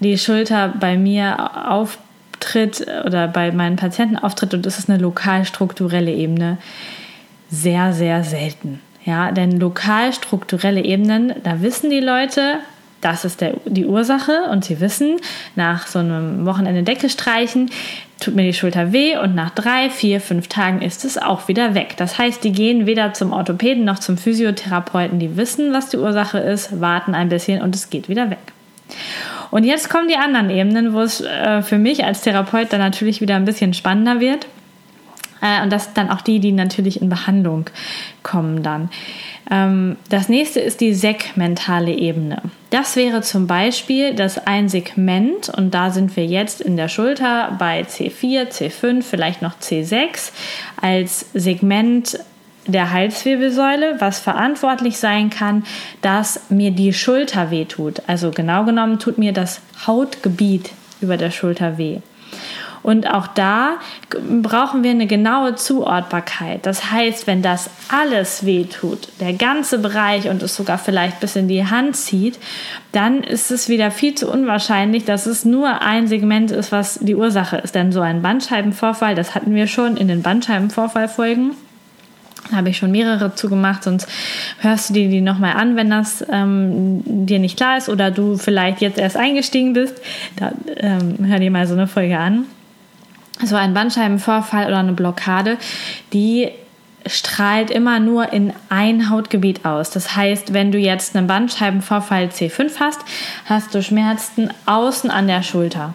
die 0.00 0.18
Schulter 0.18 0.74
bei 0.78 0.96
mir 0.96 1.68
auftritt 1.68 2.86
oder 3.04 3.28
bei 3.28 3.52
meinen 3.52 3.76
Patienten 3.76 4.16
auftritt 4.16 4.54
und 4.54 4.66
ist 4.66 4.78
es 4.78 4.88
eine 4.88 4.98
lokal 4.98 5.44
strukturelle 5.44 6.12
Ebene? 6.12 6.58
Sehr, 7.50 7.92
sehr 7.92 8.24
selten. 8.24 8.80
Ja, 9.04 9.32
denn 9.32 9.58
lokal 9.58 10.12
strukturelle 10.12 10.84
Ebenen, 10.84 11.32
da 11.42 11.62
wissen 11.62 11.88
die 11.88 12.00
Leute, 12.00 12.58
das 13.00 13.24
ist 13.24 13.40
der, 13.40 13.54
die 13.64 13.86
Ursache 13.86 14.44
und 14.50 14.64
sie 14.64 14.80
wissen, 14.80 15.16
nach 15.54 15.86
so 15.86 16.00
einem 16.00 16.46
Wochenende 16.46 16.82
Decke 16.82 17.08
streichen, 17.08 17.70
tut 18.20 18.34
mir 18.34 18.42
die 18.42 18.54
Schulter 18.54 18.92
weh 18.92 19.16
und 19.16 19.34
nach 19.34 19.50
drei, 19.50 19.90
vier, 19.90 20.20
fünf 20.20 20.48
Tagen 20.48 20.82
ist 20.82 21.04
es 21.04 21.18
auch 21.18 21.46
wieder 21.48 21.74
weg. 21.74 21.94
Das 21.96 22.18
heißt, 22.18 22.42
die 22.42 22.52
gehen 22.52 22.86
weder 22.86 23.12
zum 23.12 23.32
Orthopäden 23.32 23.84
noch 23.84 24.00
zum 24.00 24.18
Physiotherapeuten, 24.18 25.18
die 25.18 25.36
wissen, 25.36 25.72
was 25.72 25.90
die 25.90 25.98
Ursache 25.98 26.38
ist, 26.38 26.80
warten 26.80 27.14
ein 27.14 27.28
bisschen 27.28 27.62
und 27.62 27.74
es 27.74 27.90
geht 27.90 28.08
wieder 28.08 28.30
weg. 28.30 28.38
Und 29.50 29.64
jetzt 29.64 29.88
kommen 29.88 30.08
die 30.08 30.16
anderen 30.16 30.50
Ebenen, 30.50 30.92
wo 30.92 31.00
es 31.00 31.20
äh, 31.20 31.62
für 31.62 31.78
mich 31.78 32.04
als 32.04 32.22
Therapeut 32.22 32.72
dann 32.72 32.80
natürlich 32.80 33.20
wieder 33.20 33.36
ein 33.36 33.44
bisschen 33.44 33.72
spannender 33.72 34.20
wird. 34.20 34.46
Äh, 35.40 35.62
und 35.62 35.72
das 35.72 35.84
sind 35.84 35.96
dann 35.96 36.10
auch 36.10 36.20
die, 36.20 36.40
die 36.40 36.52
natürlich 36.52 37.00
in 37.00 37.08
Behandlung 37.08 37.70
kommen 38.22 38.62
dann. 38.62 38.90
Ähm, 39.50 39.96
das 40.10 40.28
nächste 40.28 40.60
ist 40.60 40.80
die 40.80 40.94
segmentale 40.94 41.92
Ebene. 41.92 42.42
Das 42.70 42.96
wäre 42.96 43.22
zum 43.22 43.46
Beispiel, 43.46 44.14
dass 44.14 44.46
ein 44.46 44.68
Segment, 44.68 45.48
und 45.48 45.72
da 45.72 45.90
sind 45.90 46.16
wir 46.16 46.26
jetzt 46.26 46.60
in 46.60 46.76
der 46.76 46.88
Schulter 46.88 47.56
bei 47.58 47.82
C4, 47.82 48.48
C5, 48.48 49.02
vielleicht 49.02 49.42
noch 49.42 49.58
C6, 49.58 50.32
als 50.80 51.26
Segment 51.32 52.18
der 52.66 52.92
Halswirbelsäule, 52.92 53.96
was 53.98 54.18
verantwortlich 54.18 54.98
sein 54.98 55.30
kann, 55.30 55.64
dass 56.02 56.50
mir 56.50 56.70
die 56.70 56.92
Schulter 56.92 57.50
wehtut. 57.50 58.02
Also 58.06 58.30
genau 58.30 58.64
genommen 58.64 58.98
tut 58.98 59.16
mir 59.16 59.32
das 59.32 59.62
Hautgebiet 59.86 60.70
über 61.00 61.16
der 61.16 61.30
Schulter 61.30 61.78
weh. 61.78 62.00
Und 62.82 63.10
auch 63.12 63.26
da 63.26 63.78
brauchen 64.42 64.82
wir 64.82 64.90
eine 64.90 65.06
genaue 65.06 65.54
Zuordbarkeit. 65.56 66.64
Das 66.64 66.90
heißt, 66.90 67.26
wenn 67.26 67.42
das 67.42 67.70
alles 67.88 68.46
wehtut, 68.46 69.08
der 69.20 69.32
ganze 69.32 69.78
Bereich 69.78 70.28
und 70.28 70.42
es 70.42 70.54
sogar 70.54 70.78
vielleicht 70.78 71.20
bis 71.20 71.36
in 71.36 71.48
die 71.48 71.66
Hand 71.66 71.96
zieht, 71.96 72.38
dann 72.92 73.22
ist 73.22 73.50
es 73.50 73.68
wieder 73.68 73.90
viel 73.90 74.14
zu 74.14 74.30
unwahrscheinlich, 74.30 75.04
dass 75.04 75.26
es 75.26 75.44
nur 75.44 75.82
ein 75.82 76.06
Segment 76.06 76.50
ist, 76.50 76.72
was 76.72 76.98
die 77.00 77.14
Ursache 77.14 77.58
ist. 77.58 77.74
Denn 77.74 77.92
so 77.92 78.00
ein 78.00 78.22
Bandscheibenvorfall, 78.22 79.14
das 79.14 79.34
hatten 79.34 79.54
wir 79.54 79.66
schon 79.66 79.96
in 79.96 80.08
den 80.08 80.22
Bandscheibenvorfallfolgen, 80.22 81.52
habe 82.52 82.70
ich 82.70 82.78
schon 82.78 82.92
mehrere 82.92 83.34
zugemacht, 83.34 83.82
sonst 83.82 84.08
hörst 84.60 84.90
du 84.90 84.94
dir 84.94 85.08
die 85.08 85.20
nochmal 85.20 85.54
an, 85.54 85.76
wenn 85.76 85.90
das 85.90 86.24
ähm, 86.30 87.02
dir 87.04 87.38
nicht 87.38 87.56
klar 87.56 87.76
ist 87.76 87.88
oder 87.88 88.10
du 88.10 88.38
vielleicht 88.38 88.80
jetzt 88.80 88.98
erst 88.98 89.16
eingestiegen 89.16 89.74
bist. 89.74 90.00
Dann 90.36 90.54
ähm, 90.78 91.26
hör 91.26 91.38
dir 91.38 91.50
mal 91.50 91.66
so 91.66 91.74
eine 91.74 91.86
Folge 91.86 92.18
an 92.18 92.46
so 93.44 93.56
ein 93.56 93.74
Bandscheibenvorfall 93.74 94.66
oder 94.66 94.78
eine 94.78 94.92
Blockade, 94.92 95.58
die 96.12 96.50
strahlt 97.06 97.70
immer 97.70 98.00
nur 98.00 98.32
in 98.32 98.52
ein 98.68 99.10
Hautgebiet 99.10 99.64
aus. 99.64 99.90
Das 99.90 100.16
heißt, 100.16 100.52
wenn 100.52 100.72
du 100.72 100.78
jetzt 100.78 101.16
einen 101.16 101.26
Bandscheibenvorfall 101.26 102.26
C5 102.26 102.80
hast, 102.80 103.00
hast 103.46 103.74
du 103.74 103.82
Schmerzen 103.82 104.50
außen 104.66 105.10
an 105.10 105.26
der 105.26 105.42
Schulter. 105.42 105.94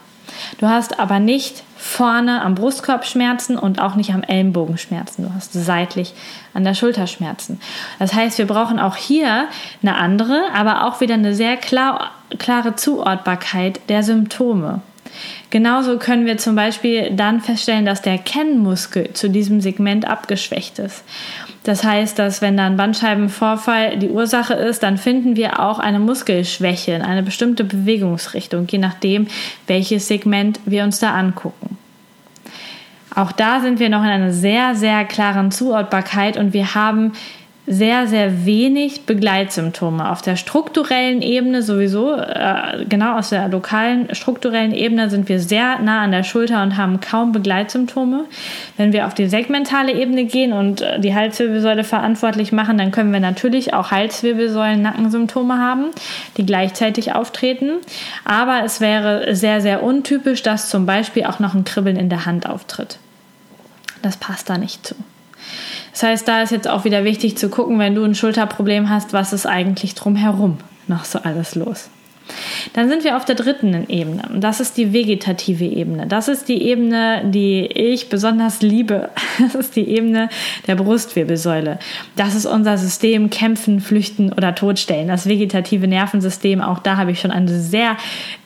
Du 0.59 0.67
hast 0.67 0.99
aber 0.99 1.19
nicht 1.19 1.63
vorne 1.77 2.41
am 2.41 2.55
Brustkorb 2.55 3.05
Schmerzen 3.05 3.57
und 3.57 3.81
auch 3.81 3.95
nicht 3.95 4.13
am 4.13 4.23
Ellenbogen 4.23 4.77
Schmerzen. 4.77 5.23
Du 5.23 5.33
hast 5.33 5.53
seitlich 5.53 6.13
an 6.53 6.63
der 6.63 6.73
Schulter 6.73 7.07
Schmerzen. 7.07 7.59
Das 7.99 8.13
heißt, 8.13 8.37
wir 8.37 8.47
brauchen 8.47 8.79
auch 8.79 8.95
hier 8.95 9.47
eine 9.81 9.97
andere, 9.97 10.45
aber 10.53 10.87
auch 10.87 11.01
wieder 11.01 11.15
eine 11.15 11.35
sehr 11.35 11.57
klar, 11.57 12.11
klare 12.39 12.75
Zuordbarkeit 12.75 13.81
der 13.89 14.01
Symptome. 14.01 14.81
Genauso 15.49 15.97
können 15.97 16.25
wir 16.25 16.37
zum 16.37 16.55
Beispiel 16.55 17.11
dann 17.11 17.41
feststellen, 17.41 17.85
dass 17.85 18.01
der 18.01 18.17
Kennmuskel 18.17 19.13
zu 19.13 19.29
diesem 19.29 19.61
Segment 19.61 20.07
abgeschwächt 20.07 20.79
ist. 20.79 21.03
Das 21.63 21.83
heißt, 21.83 22.19
dass 22.19 22.41
wenn 22.41 22.57
dann 22.57 22.75
Bandscheibenvorfall 22.75 23.97
die 23.97 24.09
Ursache 24.09 24.53
ist, 24.53 24.83
dann 24.83 24.97
finden 24.97 25.35
wir 25.35 25.59
auch 25.61 25.79
eine 25.79 25.99
Muskelschwäche 25.99 26.91
in 26.91 27.01
eine 27.01 27.23
bestimmte 27.23 27.63
Bewegungsrichtung, 27.63 28.67
je 28.67 28.79
nachdem, 28.79 29.27
welches 29.67 30.07
Segment 30.07 30.59
wir 30.65 30.83
uns 30.83 30.99
da 30.99 31.13
angucken. 31.13 31.77
Auch 33.15 33.31
da 33.31 33.61
sind 33.61 33.79
wir 33.79 33.89
noch 33.89 34.01
in 34.01 34.09
einer 34.09 34.33
sehr, 34.33 34.75
sehr 34.75 35.05
klaren 35.05 35.51
Zuordbarkeit 35.51 36.35
und 36.35 36.53
wir 36.53 36.75
haben 36.75 37.13
sehr, 37.65 38.07
sehr 38.07 38.45
wenig 38.45 39.05
Begleitsymptome. 39.05 40.11
Auf 40.11 40.21
der 40.21 40.35
strukturellen 40.35 41.21
Ebene 41.21 41.63
sowieso, 41.63 42.13
äh, 42.13 42.83
genau 42.89 43.17
aus 43.17 43.29
der 43.29 43.47
lokalen 43.47 44.13
strukturellen 44.13 44.73
Ebene 44.73 45.09
sind 45.09 45.29
wir 45.29 45.39
sehr 45.39 45.79
nah 45.79 46.01
an 46.01 46.11
der 46.11 46.23
Schulter 46.23 46.61
und 46.61 46.75
haben 46.75 46.99
kaum 46.99 47.31
Begleitsymptome. 47.31 48.25
Wenn 48.75 48.91
wir 48.91 49.07
auf 49.07 49.13
die 49.13 49.27
segmentale 49.27 49.93
Ebene 49.93 50.25
gehen 50.25 50.51
und 50.51 50.81
äh, 50.81 50.99
die 50.99 51.15
Halswirbelsäule 51.15 51.85
verantwortlich 51.85 52.51
machen, 52.51 52.77
dann 52.77 52.91
können 52.91 53.13
wir 53.13 53.21
natürlich 53.21 53.73
auch 53.73 53.91
Halswirbelsäulen-Nackensymptome 53.91 55.57
haben, 55.57 55.85
die 56.35 56.45
gleichzeitig 56.45 57.13
auftreten. 57.13 57.77
Aber 58.25 58.63
es 58.65 58.81
wäre 58.81 59.35
sehr, 59.35 59.61
sehr 59.61 59.83
untypisch, 59.83 60.43
dass 60.43 60.69
zum 60.69 60.85
Beispiel 60.85 61.23
auch 61.23 61.39
noch 61.39 61.53
ein 61.53 61.63
Kribbeln 61.63 61.95
in 61.95 62.09
der 62.09 62.25
Hand 62.25 62.49
auftritt. 62.49 62.97
Das 64.01 64.17
passt 64.17 64.49
da 64.49 64.57
nicht 64.57 64.85
zu. 64.85 64.95
Das 65.93 66.03
heißt, 66.03 66.27
da 66.27 66.41
ist 66.41 66.51
jetzt 66.51 66.67
auch 66.67 66.85
wieder 66.85 67.03
wichtig 67.03 67.37
zu 67.37 67.49
gucken, 67.49 67.79
wenn 67.79 67.95
du 67.95 68.03
ein 68.03 68.15
Schulterproblem 68.15 68.89
hast, 68.89 69.13
was 69.13 69.31
ist 69.31 69.45
eigentlich 69.45 69.93
drumherum 69.95 70.57
noch 70.87 71.05
so 71.05 71.19
alles 71.19 71.55
los. 71.55 71.89
Dann 72.73 72.89
sind 72.89 73.03
wir 73.03 73.17
auf 73.17 73.25
der 73.25 73.35
dritten 73.35 73.89
Ebene 73.89 74.23
das 74.43 74.59
ist 74.59 74.77
die 74.77 74.93
vegetative 74.93 75.63
Ebene. 75.63 76.05
Das 76.05 76.27
ist 76.27 76.49
die 76.49 76.61
Ebene, 76.63 77.21
die 77.25 77.65
ich 77.65 78.09
besonders 78.09 78.61
liebe. 78.61 79.09
Das 79.39 79.55
ist 79.55 79.75
die 79.75 79.89
Ebene 79.89 80.29
der 80.67 80.75
Brustwirbelsäule. 80.75 81.79
Das 82.15 82.35
ist 82.35 82.45
unser 82.45 82.77
System 82.77 83.29
Kämpfen, 83.29 83.81
Flüchten 83.81 84.31
oder 84.31 84.53
Todstellen. 84.53 85.07
Das 85.07 85.27
vegetative 85.27 85.87
Nervensystem, 85.87 86.61
auch 86.61 86.79
da 86.79 86.97
habe 86.97 87.11
ich 87.11 87.19
schon 87.19 87.31
eine 87.31 87.59
sehr 87.59 87.97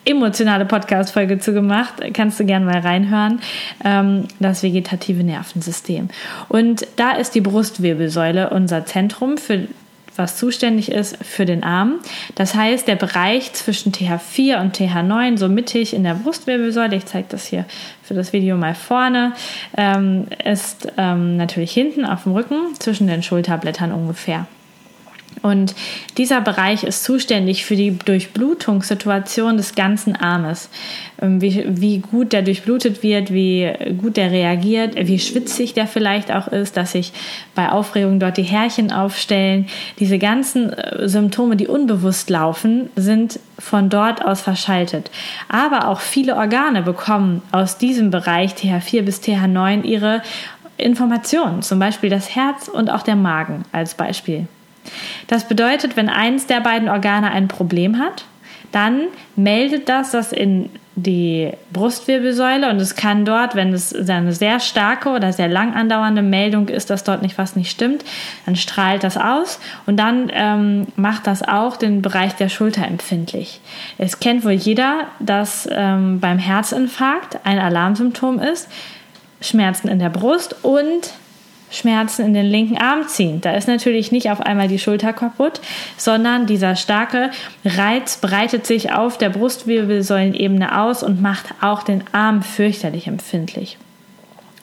emotionale 0.06 0.66
Podcast-Folge 0.66 1.40
zu 1.40 1.54
gemacht. 1.54 1.96
Kannst 2.14 2.40
du 2.40 2.46
gerne 2.46 2.66
mal 2.66 2.80
reinhören. 2.80 3.42
Ähm, 3.84 4.26
das 4.40 4.64
vegetative 4.64 5.24
Nervensystem. 5.24 6.08
Und 6.48 6.88
da 6.96 7.12
ist 7.12 7.36
die 7.36 7.42
Brustwirbelsäule 7.42 8.50
unser 8.50 8.86
Zentrum 8.86 9.38
für 9.38 9.68
was 10.18 10.38
zuständig 10.38 10.92
ist 10.92 11.18
für 11.24 11.46
den 11.46 11.64
Arm. 11.64 12.00
Das 12.36 12.56
heißt, 12.56 12.88
der 12.88 12.96
Bereich 12.96 13.54
zwischen 13.54 13.92
TH4 13.92 14.62
und 14.62 14.78
TH9, 14.78 15.38
so 15.38 15.50
mittig 15.50 15.94
in 15.94 16.04
der 16.04 16.16
Brustwirbelsäule, 16.16 16.96
ich 16.96 17.06
zeige 17.06 17.28
das 17.30 17.46
hier 17.46 17.66
für 18.04 18.14
das 18.14 18.34
Video 18.34 18.58
mal 18.58 18.76
vorne, 18.76 19.34
ähm, 19.78 20.28
ist 20.44 20.88
ähm, 20.98 21.38
natürlich 21.38 21.72
hinten 21.72 22.06
auf 22.06 22.24
dem 22.24 22.34
Rücken 22.34 22.76
zwischen 22.80 23.08
den 23.08 23.24
Schulterblättern 23.24 23.92
ungefähr. 23.92 24.48
Und 25.42 25.76
dieser 26.18 26.42
Bereich 26.42 26.84
ist 26.84 27.04
zuständig 27.04 27.66
für 27.66 27.76
die 27.76 27.98
Durchblutungssituation 27.98 29.58
des 29.58 29.76
ganzen 29.76 30.16
Armes. 30.16 30.70
Ähm, 31.22 31.42
wie, 31.42 31.64
wie 31.68 32.00
gut 32.00 32.34
der 32.34 32.42
durchblutet 32.42 33.04
wird, 33.04 33.32
wie 33.32 33.72
gut 33.98 34.18
der 34.18 34.32
reagiert, 34.32 34.96
wie 34.96 35.20
schwitzig 35.20 35.74
der 35.74 35.88
vielleicht 35.88 36.32
auch 36.32 36.48
ist, 36.48 36.78
dass 36.78 36.92
sich 36.92 37.14
bei 37.56 37.70
Aufregung 37.70 38.20
dort 38.20 38.38
die 38.38 38.44
Härchen 38.44 38.92
aufstellen. 38.92 39.68
Diese 40.00 40.18
ganzen 40.18 40.72
äh, 40.74 41.08
Symptome, 41.08 41.56
die 41.56 41.68
unbewusst 41.68 42.30
laufen, 42.30 42.90
sind 42.96 43.40
von 43.60 43.90
dort 43.90 44.24
aus 44.24 44.42
verschaltet. 44.42 45.10
Aber 45.50 45.88
auch 45.88 46.00
viele 46.00 46.36
Organe 46.36 46.82
bekommen 46.82 47.42
aus 47.52 47.78
diesem 47.78 48.12
Bereich 48.12 48.54
TH4 48.54 49.02
bis 49.02 49.22
TH9 49.22 49.84
ihre 49.84 50.22
Informationen, 50.78 51.64
zum 51.64 51.80
Beispiel 51.80 52.10
das 52.10 52.36
Herz 52.36 52.68
und 52.68 52.92
auch 52.92 53.02
der 53.02 53.16
Magen 53.16 53.64
als 53.72 53.96
Beispiel. 53.96 54.48
Das 55.28 55.48
bedeutet, 55.48 55.98
wenn 55.98 56.10
eins 56.10 56.48
der 56.48 56.62
beiden 56.62 56.90
Organe 56.90 57.32
ein 57.32 57.48
Problem 57.48 58.00
hat, 58.00 58.26
dann 58.72 59.08
meldet 59.36 59.90
das 59.90 60.12
das 60.12 60.32
in 60.32 60.70
die 60.98 61.52
Brustwirbelsäule 61.72 62.72
und 62.72 62.78
es 62.78 62.96
kann 62.96 63.24
dort, 63.24 63.54
wenn 63.54 63.72
es 63.72 63.94
eine 64.10 64.34
sehr 64.34 64.60
starke 64.60 65.10
oder 65.10 65.32
sehr 65.32 65.48
lang 65.48 65.76
andauernde 65.76 66.24
Meldung 66.24 66.70
ist, 66.70 66.90
dass 66.90 67.04
dort 67.04 67.22
nicht 67.22 67.38
was 67.38 67.56
nicht 67.56 67.70
stimmt, 67.70 68.04
dann 68.48 68.56
strahlt 68.56 69.04
das 69.04 69.16
aus 69.16 69.60
und 69.86 69.98
dann 69.98 70.32
ähm, 70.34 70.88
macht 70.96 71.28
das 71.28 71.48
auch 71.48 71.78
den 71.78 72.02
Bereich 72.02 72.34
der 72.36 72.50
Schulter 72.50 72.86
empfindlich. 72.88 73.62
Es 74.00 74.20
kennt 74.20 74.44
wohl 74.44 74.54
jeder, 74.54 75.02
dass 75.20 75.70
ähm, 75.72 76.20
beim 76.20 76.40
Herzinfarkt 76.40 77.46
ein 77.46 77.60
Alarmsymptom 77.60 78.40
ist, 78.40 78.68
Schmerzen 79.40 79.90
in 79.90 80.00
der 80.00 80.10
Brust 80.10 80.56
und 80.64 81.12
Schmerzen 81.70 82.26
in 82.26 82.34
den 82.34 82.46
linken 82.46 82.78
Arm 82.78 83.08
ziehen. 83.08 83.42
Da 83.42 83.54
ist 83.54 83.68
natürlich 83.68 84.12
nicht 84.12 84.30
auf 84.32 84.42
einmal 84.42 84.68
die 84.68 84.80
Schulter 84.80 85.14
kaputt, 85.14 85.60
sondern 85.98 86.46
dieser 86.46 86.76
starke 86.76 87.32
Reiz 87.66 88.18
breitet 88.18 88.66
sich 88.66 88.94
auf 88.94 89.18
der 89.18 89.30
Brustwirbelsäulenebene 89.30 90.80
aus 90.80 91.04
und 91.04 91.22
macht 91.22 91.46
auch 91.62 91.84
den 91.84 92.04
Arm 92.12 92.42
fürchterlich 92.42 93.08
empfindlich. 93.08 93.78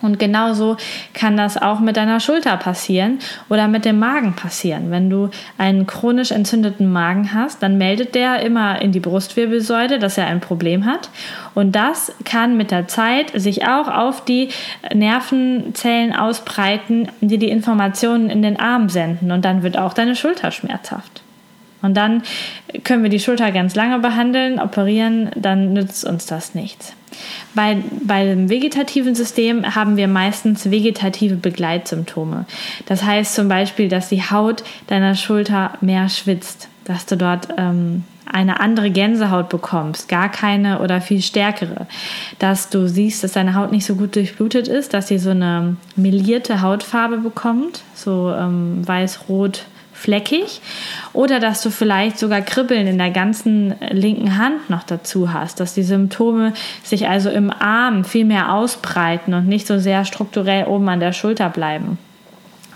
Und 0.05 0.19
genauso 0.19 0.77
kann 1.15 1.37
das 1.37 1.57
auch 1.57 1.81
mit 1.81 1.97
deiner 1.97 2.21
Schulter 2.21 2.59
passieren 2.59 3.19
oder 3.49 3.69
mit 3.69 3.87
dem 3.87 3.99
Magen 3.99 4.35
passieren. 4.35 4.91
Wenn 4.91 5.09
du 5.09 5.31
einen 5.57 5.87
chronisch 5.87 6.31
entzündeten 6.31 6.93
Magen 6.93 7.33
hast, 7.33 7.63
dann 7.63 7.79
meldet 7.79 8.15
der 8.15 8.43
immer 8.43 8.83
in 8.83 8.93
die 8.93 9.01
Brustwirbelsäule, 9.01 9.99
dass 9.99 10.19
er 10.19 10.27
ein 10.27 10.41
Problem 10.41 10.85
hat. 10.85 11.09
Und 11.55 11.73
das 11.73 12.13
kann 12.25 12.59
mit 12.59 12.71
der 12.71 12.87
Zeit 12.87 13.33
sich 13.35 13.67
auch 13.67 13.89
auf 13.89 14.23
die 14.25 14.51
Nervenzellen 14.93 16.15
ausbreiten, 16.15 17.09
die 17.23 17.39
die 17.39 17.49
Informationen 17.49 18.29
in 18.29 18.43
den 18.43 18.61
Arm 18.61 18.91
senden. 18.91 19.33
Und 19.33 19.45
dann 19.47 19.63
wird 19.63 19.79
auch 19.79 19.95
deine 19.95 20.17
Schulter 20.17 20.51
schmerzhaft. 20.51 21.24
Und 21.85 21.99
dann 21.99 22.23
können 22.83 23.03
wir 23.03 23.11
die 23.11 23.21
Schulter 23.21 23.53
ganz 23.53 23.75
lange 23.75 23.99
behandeln, 23.99 24.59
operieren, 24.59 25.31
dann 25.37 25.75
nützt 25.75 26.07
uns 26.07 26.25
das 26.25 26.55
nichts. 26.55 26.95
Bei, 27.55 27.77
bei 28.03 28.25
dem 28.25 28.49
vegetativen 28.49 29.15
System 29.15 29.75
haben 29.75 29.99
wir 29.99 30.09
meistens 30.09 30.71
vegetative 30.71 31.37
Begleitsymptome. 31.37 32.47
Das 32.87 33.05
heißt 33.05 33.35
zum 33.35 33.49
Beispiel, 33.49 33.91
dass 33.91 34.09
die 34.09 34.23
Haut 34.23 34.65
deiner 34.87 35.15
Schulter 35.15 35.73
mehr 35.83 36.09
schwitzt, 36.09 36.69
dass 36.85 37.05
du 37.05 37.19
dort 37.19 37.49
ähm, 37.59 38.05
eine 38.25 38.61
andere 38.61 38.91
Gänsehaut 38.91 39.51
bekommst, 39.51 40.09
gar 40.09 40.31
keine 40.31 40.81
oder 40.81 41.03
viel 41.03 41.21
stärkere, 41.21 41.87
dass 42.39 42.71
du 42.71 42.89
siehst, 42.89 43.23
dass 43.23 43.33
deine 43.33 43.55
Haut 43.55 43.73
nicht 43.73 43.85
so 43.85 43.95
gut 43.95 44.17
durchblutet 44.17 44.69
ist, 44.69 44.95
dass 44.95 45.09
sie 45.09 45.19
so 45.19 45.31
eine 45.31 45.77
melierte 45.97 46.63
Hautfarbe 46.63 47.19
bekommt, 47.19 47.83
so 47.95 48.33
ähm, 48.33 48.89
weiß-rot 48.89 49.67
fleckig 50.05 50.61
oder 51.15 51.41
dass 51.41 51.63
du 51.63 51.71
vielleicht 51.71 52.19
sogar 52.19 52.43
Kribbeln 52.43 52.87
in 52.87 52.99
der 52.99 53.11
ganzen 53.11 53.75
linken 53.91 54.37
Hand 54.37 54.69
noch 54.69 54.83
dazu 54.83 55.33
hast, 55.33 55.61
dass 55.61 55.73
die 55.73 55.83
Symptome 55.83 56.53
sich 56.83 57.09
also 57.09 57.31
im 57.31 57.51
Arm 57.51 58.05
viel 58.05 58.27
mehr 58.27 58.53
ausbreiten 58.53 59.33
und 59.33 59.49
nicht 59.49 59.67
so 59.67 59.79
sehr 59.79 60.05
strukturell 60.05 60.67
oben 60.67 60.89
an 60.91 61.01
der 61.01 61.13
Schulter 61.13 61.49
bleiben. 61.49 61.99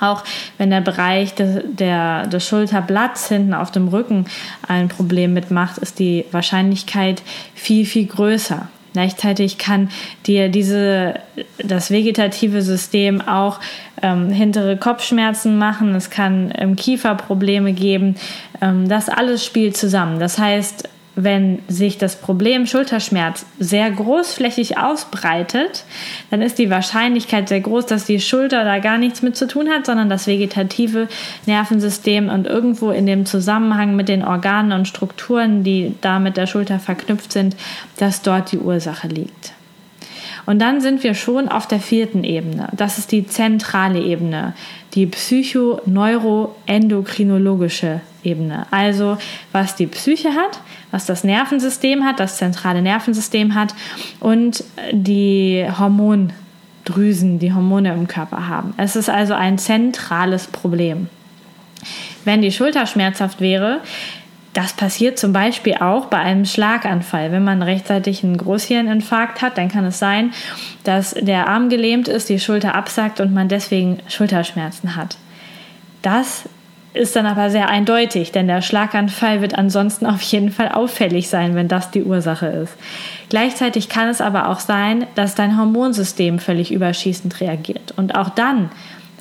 Auch 0.00 0.24
wenn 0.56 0.70
der 0.70 0.80
Bereich 0.80 1.34
des, 1.34 1.62
der, 1.66 2.26
des 2.28 2.46
Schulterblatts 2.46 3.28
hinten 3.28 3.52
auf 3.52 3.70
dem 3.72 3.88
Rücken 3.88 4.26
ein 4.66 4.88
Problem 4.88 5.34
mitmacht, 5.34 5.78
ist 5.78 5.98
die 5.98 6.24
Wahrscheinlichkeit 6.30 7.22
viel, 7.54 7.84
viel 7.84 8.06
größer. 8.06 8.68
Gleichzeitig 8.92 9.58
kann 9.58 9.90
dir 10.26 10.48
diese, 10.48 11.14
das 11.58 11.90
vegetative 11.90 12.62
System 12.62 13.20
auch 13.20 13.60
ähm, 14.02 14.30
hintere 14.30 14.76
Kopfschmerzen 14.76 15.58
machen, 15.58 15.94
es 15.94 16.10
kann 16.10 16.52
ähm, 16.56 16.76
Kieferprobleme 16.76 17.72
geben. 17.72 18.16
Ähm, 18.60 18.88
das 18.88 19.08
alles 19.08 19.44
spielt 19.44 19.76
zusammen. 19.76 20.18
Das 20.20 20.38
heißt, 20.38 20.88
wenn 21.20 21.58
sich 21.66 21.98
das 21.98 22.14
Problem 22.14 22.64
Schulterschmerz 22.64 23.44
sehr 23.58 23.90
großflächig 23.90 24.78
ausbreitet, 24.78 25.82
dann 26.30 26.42
ist 26.42 26.60
die 26.60 26.70
Wahrscheinlichkeit 26.70 27.48
sehr 27.48 27.60
groß, 27.60 27.86
dass 27.86 28.04
die 28.04 28.20
Schulter 28.20 28.64
da 28.64 28.78
gar 28.78 28.98
nichts 28.98 29.20
mit 29.20 29.36
zu 29.36 29.48
tun 29.48 29.68
hat, 29.68 29.84
sondern 29.84 30.08
das 30.08 30.28
vegetative 30.28 31.08
Nervensystem 31.44 32.28
und 32.28 32.46
irgendwo 32.46 32.92
in 32.92 33.06
dem 33.06 33.26
Zusammenhang 33.26 33.96
mit 33.96 34.08
den 34.08 34.24
Organen 34.24 34.70
und 34.70 34.86
Strukturen, 34.86 35.64
die 35.64 35.92
da 36.02 36.20
mit 36.20 36.36
der 36.36 36.46
Schulter 36.46 36.78
verknüpft 36.78 37.32
sind, 37.32 37.56
dass 37.96 38.22
dort 38.22 38.52
die 38.52 38.58
Ursache 38.58 39.08
liegt. 39.08 39.54
Und 40.46 40.60
dann 40.60 40.80
sind 40.80 41.02
wir 41.02 41.14
schon 41.14 41.48
auf 41.48 41.66
der 41.66 41.80
vierten 41.80 42.22
Ebene. 42.22 42.68
Das 42.76 42.98
ist 42.98 43.10
die 43.10 43.26
zentrale 43.26 44.00
Ebene, 44.00 44.54
die 44.94 45.06
psychoneuroendokrinologische 45.06 48.02
Ebene. 48.22 48.68
Also 48.70 49.18
was 49.52 49.74
die 49.74 49.88
Psyche 49.88 50.28
hat, 50.30 50.60
was 50.90 51.06
das 51.06 51.24
Nervensystem 51.24 52.04
hat, 52.04 52.20
das 52.20 52.36
zentrale 52.36 52.82
Nervensystem 52.82 53.54
hat 53.54 53.74
und 54.20 54.64
die 54.92 55.66
Hormondrüsen, 55.78 57.38
die 57.38 57.52
Hormone 57.52 57.92
im 57.92 58.08
Körper 58.08 58.48
haben. 58.48 58.74
Es 58.76 58.96
ist 58.96 59.10
also 59.10 59.34
ein 59.34 59.58
zentrales 59.58 60.46
Problem. 60.46 61.08
Wenn 62.24 62.42
die 62.42 62.52
Schulter 62.52 62.86
schmerzhaft 62.86 63.40
wäre, 63.40 63.80
das 64.54 64.72
passiert 64.72 65.18
zum 65.18 65.32
Beispiel 65.32 65.74
auch 65.74 66.06
bei 66.06 66.18
einem 66.18 66.44
Schlaganfall. 66.44 67.30
Wenn 67.30 67.44
man 67.44 67.62
rechtzeitig 67.62 68.24
einen 68.24 68.36
Großhirninfarkt 68.36 69.40
hat, 69.40 69.56
dann 69.56 69.68
kann 69.68 69.84
es 69.84 69.98
sein, 69.98 70.32
dass 70.84 71.14
der 71.14 71.48
Arm 71.48 71.68
gelähmt 71.68 72.08
ist, 72.08 72.28
die 72.28 72.40
Schulter 72.40 72.74
absackt 72.74 73.20
und 73.20 73.32
man 73.32 73.48
deswegen 73.48 73.98
Schulterschmerzen 74.08 74.96
hat. 74.96 75.16
Das 76.02 76.48
ist 76.94 77.16
dann 77.16 77.26
aber 77.26 77.50
sehr 77.50 77.68
eindeutig, 77.68 78.32
denn 78.32 78.48
der 78.48 78.62
Schlaganfall 78.62 79.40
wird 79.40 79.56
ansonsten 79.56 80.06
auf 80.06 80.22
jeden 80.22 80.50
Fall 80.50 80.68
auffällig 80.68 81.28
sein, 81.28 81.54
wenn 81.54 81.68
das 81.68 81.90
die 81.90 82.02
Ursache 82.02 82.46
ist. 82.46 82.74
Gleichzeitig 83.28 83.88
kann 83.88 84.08
es 84.08 84.20
aber 84.20 84.48
auch 84.48 84.60
sein, 84.60 85.06
dass 85.14 85.34
dein 85.34 85.58
Hormonsystem 85.58 86.38
völlig 86.38 86.72
überschießend 86.72 87.40
reagiert. 87.40 87.92
Und 87.96 88.14
auch 88.14 88.30
dann 88.30 88.70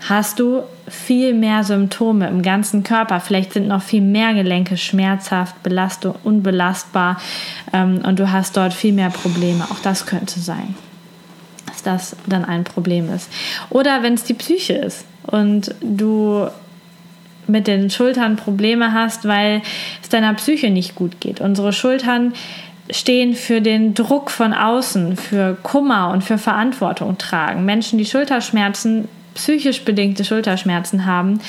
hast 0.08 0.40
du 0.40 0.64
viel 0.88 1.34
mehr 1.34 1.64
Symptome 1.64 2.28
im 2.28 2.42
ganzen 2.42 2.84
Körper. 2.84 3.20
Vielleicht 3.20 3.54
sind 3.54 3.68
noch 3.68 3.82
viel 3.82 4.02
mehr 4.02 4.34
Gelenke 4.34 4.78
schmerzhaft, 4.78 5.62
Belastung, 5.64 6.16
unbelastbar 6.24 7.20
ähm, 7.74 8.02
und 8.06 8.20
du 8.20 8.32
hast 8.32 8.56
dort 8.56 8.74
viel 8.74 8.94
mehr 8.94 9.10
Probleme. 9.10 9.66
Auch 9.70 9.80
das 9.80 10.06
könnte 10.06 10.40
sein, 10.40 10.76
dass 11.66 11.84
das 11.84 12.16
dann 12.28 12.46
ein 12.46 12.64
Problem 12.64 13.12
ist. 13.14 13.30
Oder 13.70 14.04
wenn 14.04 14.14
es 14.14 14.24
die 14.24 14.36
Psyche 14.36 14.74
ist 14.74 15.06
und 15.26 15.76
du 15.82 16.48
mit 17.48 17.68
den 17.68 17.90
Schultern 17.90 18.36
Probleme 18.36 18.94
hast, 18.94 19.28
weil 19.28 19.62
es 20.02 20.10
deiner 20.10 20.34
Psyche 20.34 20.70
nicht 20.70 20.96
gut 20.96 21.20
geht. 21.20 21.42
Unsere 21.42 21.74
Schultern 21.74 22.34
stehen 22.90 23.34
für 23.34 23.62
den 23.62 23.94
Druck 23.94 24.32
von 24.32 24.54
außen, 24.54 25.18
für 25.18 25.58
Kummer 25.62 26.12
und 26.12 26.24
für 26.24 26.38
Verantwortung 26.38 27.18
tragen. 27.18 27.66
Menschen, 27.66 27.98
die 27.98 28.06
Schulterschmerzen 28.06 29.10
psychisch 29.38 29.86
bedingte 29.86 30.26
Schulterschmerzen 30.26 31.06
haben, 31.06 31.40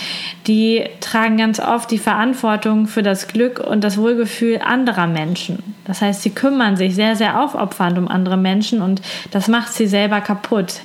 die 0.46 0.84
tragen 1.00 1.38
ganz 1.38 1.58
oft 1.58 1.90
die 1.90 1.98
Verantwortung 1.98 2.86
für 2.86 3.02
das 3.02 3.28
Glück 3.28 3.58
und 3.58 3.82
das 3.82 3.96
Wohlgefühl 3.96 4.60
anderer 4.62 5.06
Menschen. 5.06 5.74
Das 5.84 6.02
heißt, 6.02 6.22
sie 6.22 6.30
kümmern 6.30 6.76
sich 6.76 6.94
sehr, 6.94 7.16
sehr 7.16 7.40
aufopfernd 7.40 7.98
um 7.98 8.06
andere 8.06 8.36
Menschen 8.36 8.82
und 8.82 9.00
das 9.30 9.48
macht 9.48 9.72
sie 9.72 9.86
selber 9.86 10.20
kaputt. 10.20 10.80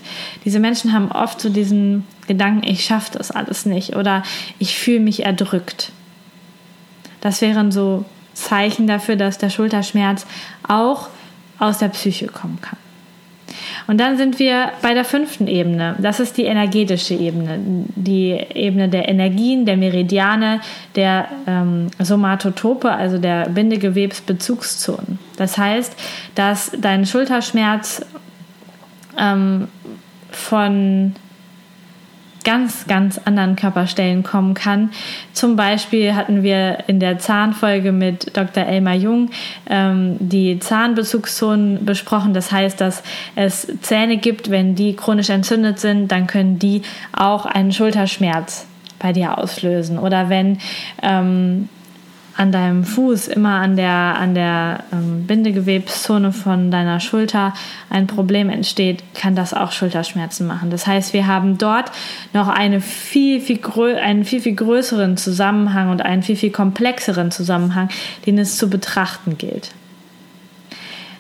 Diese 0.46 0.60
Menschen 0.60 0.94
haben 0.94 1.12
oft 1.12 1.42
so 1.42 1.50
diesen 1.50 2.08
Gedanken, 2.28 2.68
ich 2.68 2.86
schaffe 2.86 3.18
das 3.18 3.32
alles 3.32 3.66
nicht 3.66 3.96
oder 3.96 4.24
ich 4.60 4.78
fühle 4.78 5.00
mich 5.00 5.26
erdrückt. 5.26 5.92
Das 7.22 7.42
wären 7.42 7.72
so 7.72 8.06
Zeichen 8.34 8.88
dafür, 8.88 9.16
dass 9.16 9.38
der 9.38 9.50
Schulterschmerz 9.50 10.26
auch 10.68 11.10
aus 11.60 11.78
der 11.78 11.90
Psyche 11.90 12.28
kommen 12.28 12.60
kann. 12.62 12.78
Und 13.88 14.00
dann 14.00 14.18
sind 14.18 14.40
wir 14.40 14.72
bei 14.82 14.94
der 14.94 15.06
fünften 15.06 15.48
Ebene. 15.48 15.96
Das 16.00 16.20
ist 16.20 16.38
die 16.38 16.46
energetische 16.46 17.14
Ebene. 17.14 17.60
Die 17.96 18.32
Ebene 18.32 18.90
der 18.90 19.10
Energien, 19.10 19.66
der 19.66 19.78
Meridiane, 19.78 20.62
der 20.96 21.28
ähm, 21.48 21.88
Somatotope, 22.00 22.92
also 22.92 23.18
der 23.18 23.50
Bindegewebsbezugszonen. 23.50 25.20
Das 25.38 25.58
heißt, 25.58 25.96
dass 26.36 26.72
dein 26.80 27.06
Schulterschmerz 27.06 28.06
ähm, 29.18 29.68
von 30.32 31.16
ganz, 32.44 32.88
ganz 32.88 33.20
anderen 33.26 33.56
Körperstellen 33.56 34.24
kommen 34.24 34.54
kann. 34.54 34.92
Zum 35.34 35.56
Beispiel 35.56 36.16
hatten 36.16 36.44
wir 36.44 36.86
in 36.88 37.00
der 37.00 37.20
Zahnfolge 37.20 37.92
mit 37.92 38.36
Dr. 38.36 38.66
Elmar 38.66 38.96
Jung 38.96 39.30
ähm, 39.70 40.18
die 40.20 40.60
Zahnbezugszonen 40.60 41.86
besprochen. 41.86 42.34
Das 42.34 42.52
heißt, 42.52 42.80
dass 42.80 43.04
es 43.36 43.68
Zähne 43.82 44.18
gibt, 44.18 44.50
wenn 44.50 44.76
die 44.76 44.96
chronisch 44.96 45.30
entzündet 45.30 45.80
sind, 45.80 46.12
dann 46.12 46.28
können 46.28 46.60
die 46.60 46.82
auch 47.12 47.46
einen 47.46 47.72
Schulterschmerz 47.72 48.68
bei 49.00 49.14
dir 49.14 49.38
auslösen. 49.38 50.00
Oder 50.00 50.30
wenn 50.30 50.60
ähm, 51.02 51.70
an 52.36 52.52
deinem 52.52 52.84
Fuß, 52.84 53.28
immer 53.28 53.60
an 53.60 53.76
der, 53.76 53.92
an 53.92 54.34
der 54.34 54.84
ähm, 54.92 55.28
Bindegewebszone 55.28 56.32
von 56.32 56.72
deiner 56.72 57.00
Schulter 57.00 57.54
ein 57.90 58.08
Problem 58.08 58.50
entsteht, 58.50 59.04
kann 59.14 59.36
das 59.36 59.54
auch 59.54 59.72
Schulterschmerzen 59.72 60.48
machen. 60.48 60.70
Das 60.70 60.88
heißt, 60.88 61.14
wir 61.14 61.28
haben 61.28 61.58
dort 61.58 61.92
noch 62.34 62.48
eine 62.48 62.82
viel, 62.82 63.40
viel 63.40 63.60
einen 63.98 64.26
viel, 64.26 64.42
viel 64.42 64.56
größeren 64.56 65.18
Zusammenhang 65.18 65.90
und 65.90 66.02
einen 66.02 66.24
viel, 66.24 66.36
viel 66.36 66.52
komplexeren 66.52 67.32
Zusammenhang, 67.32 67.90
den 68.26 68.40
es 68.40 68.58
zu 68.58 68.70
betrachten 68.70 69.38
gilt. 69.38 69.72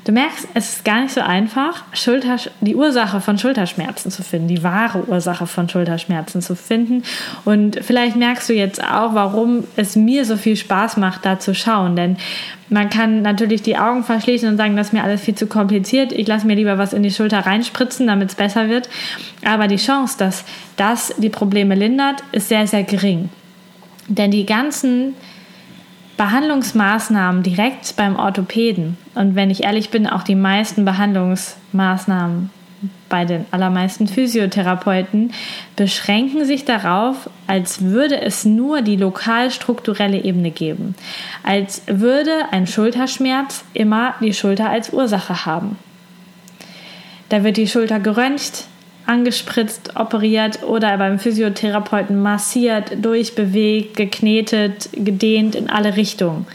Du 0.05 0.11
merkst, 0.11 0.49
es 0.53 0.75
ist 0.75 0.85
gar 0.85 1.01
nicht 1.01 1.13
so 1.13 1.21
einfach, 1.21 1.83
Schulter, 1.93 2.35
die 2.59 2.75
Ursache 2.75 3.21
von 3.21 3.37
Schulterschmerzen 3.37 4.11
zu 4.11 4.21
finden, 4.21 4.49
die 4.49 4.61
wahre 4.61 5.07
Ursache 5.07 5.47
von 5.47 5.69
Schulterschmerzen 5.69 6.41
zu 6.41 6.57
finden. 6.57 7.03
Und 7.45 7.79
vielleicht 7.81 8.17
merkst 8.17 8.49
du 8.49 8.53
jetzt 8.53 8.83
auch, 8.83 9.13
warum 9.13 9.63
es 9.77 9.95
mir 9.95 10.25
so 10.25 10.35
viel 10.35 10.57
Spaß 10.57 10.97
macht, 10.97 11.25
da 11.25 11.39
zu 11.39 11.55
schauen. 11.55 11.95
Denn 11.95 12.17
man 12.69 12.89
kann 12.89 13.21
natürlich 13.21 13.61
die 13.61 13.77
Augen 13.77 14.03
verschließen 14.03 14.49
und 14.49 14.57
sagen, 14.57 14.75
das 14.75 14.87
ist 14.87 14.93
mir 14.93 15.03
alles 15.03 15.21
viel 15.21 15.35
zu 15.35 15.47
kompliziert. 15.47 16.11
Ich 16.11 16.27
lasse 16.27 16.47
mir 16.47 16.55
lieber 16.55 16.77
was 16.77 16.91
in 16.91 17.03
die 17.03 17.11
Schulter 17.11 17.39
reinspritzen, 17.39 18.05
damit 18.05 18.29
es 18.29 18.35
besser 18.35 18.67
wird. 18.67 18.89
Aber 19.45 19.69
die 19.69 19.77
Chance, 19.77 20.17
dass 20.17 20.43
das 20.75 21.13
die 21.17 21.29
Probleme 21.29 21.75
lindert, 21.75 22.23
ist 22.33 22.49
sehr, 22.49 22.67
sehr 22.67 22.83
gering. 22.83 23.29
Denn 24.09 24.31
die 24.31 24.45
ganzen 24.45 25.15
Behandlungsmaßnahmen 26.17 27.43
direkt 27.43 27.95
beim 27.95 28.15
Orthopäden 28.15 28.97
und 29.15 29.35
wenn 29.35 29.49
ich 29.49 29.63
ehrlich 29.63 29.89
bin, 29.89 30.07
auch 30.07 30.23
die 30.23 30.35
meisten 30.35 30.85
Behandlungsmaßnahmen 30.85 32.49
bei 33.09 33.25
den 33.25 33.45
allermeisten 33.51 34.07
Physiotherapeuten 34.07 35.31
beschränken 35.75 36.45
sich 36.45 36.65
darauf, 36.65 37.29
als 37.47 37.81
würde 37.81 38.19
es 38.21 38.43
nur 38.43 38.81
die 38.81 38.95
lokal 38.95 39.51
strukturelle 39.51 40.23
Ebene 40.23 40.51
geben, 40.51 40.95
als 41.43 41.83
würde 41.87 42.31
ein 42.51 42.67
Schulterschmerz 42.67 43.63
immer 43.73 44.15
die 44.19 44.33
Schulter 44.33 44.69
als 44.69 44.91
Ursache 44.91 45.45
haben. 45.45 45.77
Da 47.29 47.43
wird 47.43 47.57
die 47.57 47.67
Schulter 47.67 47.99
geröntgt, 47.99 48.65
angespritzt, 49.05 49.95
operiert 49.95 50.63
oder 50.63 50.97
beim 50.97 51.19
Physiotherapeuten 51.19 52.21
massiert, 52.21 53.03
durchbewegt, 53.03 53.97
geknetet, 53.97 54.89
gedehnt 54.93 55.55
in 55.55 55.69
alle 55.69 55.95
Richtungen. 55.95 56.45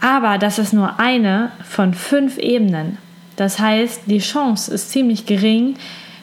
Aber 0.00 0.38
das 0.38 0.58
ist 0.58 0.72
nur 0.72 1.00
eine 1.00 1.50
von 1.68 1.94
fünf 1.94 2.38
Ebenen. 2.38 2.98
Das 3.36 3.58
heißt, 3.58 4.02
die 4.06 4.18
Chance 4.18 4.72
ist 4.72 4.90
ziemlich 4.90 5.26
gering, 5.26 5.76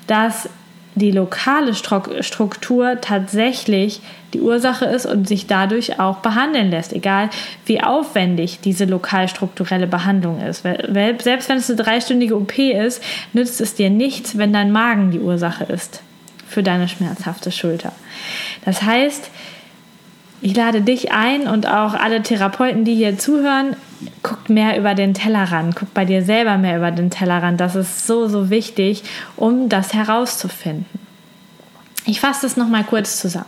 dass 0.08 0.50
die 0.95 1.12
lokale 1.12 1.73
Struktur 1.73 3.01
tatsächlich 3.01 4.01
die 4.34 4.41
Ursache 4.41 4.86
ist 4.86 5.06
und 5.06 5.27
sich 5.27 5.47
dadurch 5.47 5.99
auch 5.99 6.17
behandeln 6.17 6.71
lässt, 6.71 6.93
egal 6.93 7.29
wie 7.65 7.82
aufwendig 7.82 8.60
diese 8.63 8.86
lokalstrukturelle 8.86 9.88
Behandlung 9.88 10.41
ist. 10.41 10.63
Selbst 10.63 11.49
wenn 11.49 11.58
es 11.58 11.69
eine 11.69 11.82
dreistündige 11.82 12.36
OP 12.36 12.58
ist, 12.58 13.03
nützt 13.34 13.62
es 13.62 13.75
dir 13.75 13.89
nichts, 13.89 14.38
wenn 14.38 14.53
dein 14.53 14.71
Magen 14.71 15.12
die 15.12 15.19
Ursache 15.19 15.65
ist 15.65 16.01
für 16.47 16.63
deine 16.63 16.88
schmerzhafte 16.88 17.51
Schulter. 17.51 17.91
Das 18.65 18.84
heißt, 18.84 19.29
ich 20.41 20.56
lade 20.56 20.82
dich 20.82 21.12
ein 21.12 21.47
und 21.47 21.67
auch 21.67 21.93
alle 21.93 22.21
Therapeuten, 22.21 22.86
die 22.86 22.95
hier 22.95 23.17
zuhören, 23.17 23.75
guckt 24.21 24.49
mehr 24.49 24.77
über 24.77 24.95
den 24.95 25.13
Tellerrand, 25.13 25.75
guckt 25.75 25.93
bei 25.93 26.05
dir 26.05 26.23
selber 26.23 26.57
mehr 26.57 26.77
über 26.77 26.91
den 26.91 27.09
Tellerrand. 27.09 27.59
Das 27.59 27.75
ist 27.75 28.07
so, 28.07 28.27
so 28.27 28.49
wichtig, 28.49 29.03
um 29.35 29.69
das 29.69 29.93
herauszufinden. 29.93 30.85
Ich 32.05 32.19
fasse 32.19 32.41
das 32.41 32.57
nochmal 32.57 32.83
kurz 32.83 33.19
zusammen. 33.19 33.45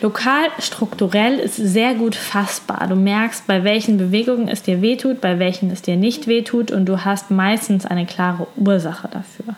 Lokal 0.00 0.46
strukturell 0.58 1.38
ist 1.38 1.56
sehr 1.56 1.94
gut 1.94 2.14
fassbar. 2.14 2.86
Du 2.88 2.96
merkst, 2.96 3.46
bei 3.46 3.62
welchen 3.62 3.98
Bewegungen 3.98 4.48
es 4.48 4.62
dir 4.62 4.80
wehtut, 4.80 5.20
bei 5.20 5.38
welchen 5.38 5.70
es 5.70 5.82
dir 5.82 5.96
nicht 5.96 6.26
wehtut 6.26 6.70
und 6.70 6.86
du 6.86 7.04
hast 7.04 7.30
meistens 7.30 7.84
eine 7.84 8.06
klare 8.06 8.46
Ursache 8.56 9.08
dafür. 9.08 9.54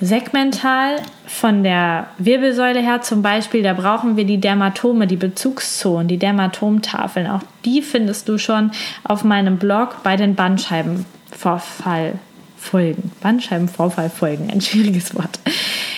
Segmental 0.00 0.96
von 1.26 1.62
der 1.62 2.06
Wirbelsäule 2.16 2.80
her 2.80 3.02
zum 3.02 3.20
Beispiel, 3.20 3.62
da 3.62 3.74
brauchen 3.74 4.16
wir 4.16 4.24
die 4.24 4.38
Dermatome, 4.38 5.06
die 5.06 5.16
Bezugszonen, 5.16 6.08
die 6.08 6.16
Dermatomtafeln. 6.16 7.26
Auch 7.26 7.42
die 7.66 7.82
findest 7.82 8.26
du 8.28 8.38
schon 8.38 8.70
auf 9.04 9.24
meinem 9.24 9.58
Blog 9.58 10.02
bei 10.02 10.16
den 10.16 10.34
Bandscheibenvorfallfolgen. 10.34 13.12
Bandscheibenvorfallfolgen, 13.20 14.50
ein 14.50 14.62
schwieriges 14.62 15.14
Wort. 15.14 15.38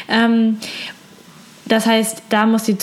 Ähm, 0.09 0.59
das 1.67 1.87
heißt, 1.87 2.25
da 2.29 2.47
muss 2.47 2.65
die 2.65 2.79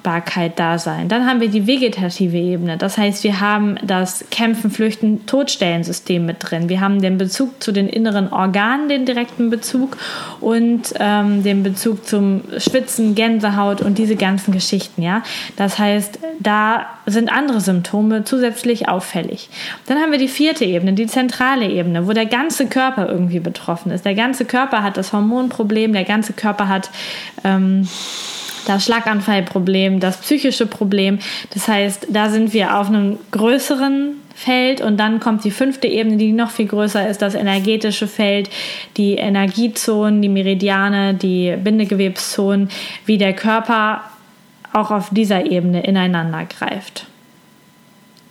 Zuordbarkeit 0.00 0.58
da 0.58 0.78
sein. 0.78 1.08
Dann 1.08 1.26
haben 1.26 1.40
wir 1.40 1.48
die 1.48 1.66
vegetative 1.66 2.36
Ebene. 2.36 2.76
Das 2.76 2.98
heißt, 2.98 3.24
wir 3.24 3.40
haben 3.40 3.76
das 3.82 4.24
Kämpfen, 4.30 4.70
Flüchten, 4.70 5.26
Todstellensystem 5.26 6.24
mit 6.24 6.36
drin. 6.40 6.68
Wir 6.68 6.80
haben 6.80 7.00
den 7.00 7.18
Bezug 7.18 7.62
zu 7.62 7.72
den 7.72 7.88
inneren 7.88 8.32
Organen, 8.32 8.88
den 8.88 9.04
direkten 9.04 9.50
Bezug 9.50 9.96
und 10.40 10.94
ähm, 10.98 11.42
den 11.42 11.62
Bezug 11.62 12.06
zum 12.06 12.42
Schwitzen, 12.58 13.14
Gänsehaut 13.14 13.82
und 13.82 13.98
diese 13.98 14.16
ganzen 14.16 14.52
Geschichten. 14.52 15.02
Ja, 15.02 15.22
das 15.56 15.78
heißt, 15.78 16.18
da 16.38 16.86
sind 17.06 17.30
andere 17.30 17.60
Symptome 17.60 18.24
zusätzlich 18.24 18.88
auffällig. 18.88 19.50
Dann 19.86 19.98
haben 19.98 20.12
wir 20.12 20.18
die 20.18 20.28
vierte 20.28 20.64
Ebene, 20.64 20.94
die 20.94 21.06
zentrale 21.06 21.68
Ebene, 21.68 22.06
wo 22.06 22.12
der 22.12 22.26
ganze 22.26 22.66
Körper 22.66 23.08
irgendwie 23.08 23.40
betroffen 23.40 23.92
ist. 23.92 24.04
Der 24.04 24.14
ganze 24.14 24.44
Körper 24.44 24.82
hat 24.82 24.96
das 24.96 25.12
Hormonproblem, 25.12 25.92
der 25.92 26.04
ganze 26.04 26.32
Körper 26.32 26.68
hat 26.68 26.90
ähm, 27.44 27.86
das 28.66 28.84
Schlaganfallproblem, 28.84 30.00
das 30.00 30.18
psychische 30.18 30.66
Problem. 30.66 31.18
Das 31.52 31.68
heißt, 31.68 32.08
da 32.10 32.30
sind 32.30 32.52
wir 32.52 32.78
auf 32.78 32.88
einem 32.88 33.18
größeren 33.30 34.14
Feld 34.34 34.80
und 34.80 34.96
dann 34.96 35.20
kommt 35.20 35.44
die 35.44 35.50
fünfte 35.50 35.86
Ebene, 35.86 36.16
die 36.16 36.32
noch 36.32 36.50
viel 36.50 36.66
größer 36.66 37.08
ist, 37.08 37.20
das 37.20 37.34
energetische 37.34 38.08
Feld, 38.08 38.48
die 38.96 39.14
Energiezonen, 39.14 40.22
die 40.22 40.28
Meridiane, 40.28 41.14
die 41.14 41.56
Bindegewebszonen, 41.56 42.70
wie 43.04 43.18
der 43.18 43.34
Körper 43.34 44.02
auch 44.72 44.90
auf 44.90 45.10
dieser 45.10 45.44
Ebene 45.46 45.82
ineinander 45.82 46.44
greift. 46.46 47.06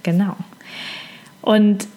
Genau. 0.04 0.36
Und 1.42 1.88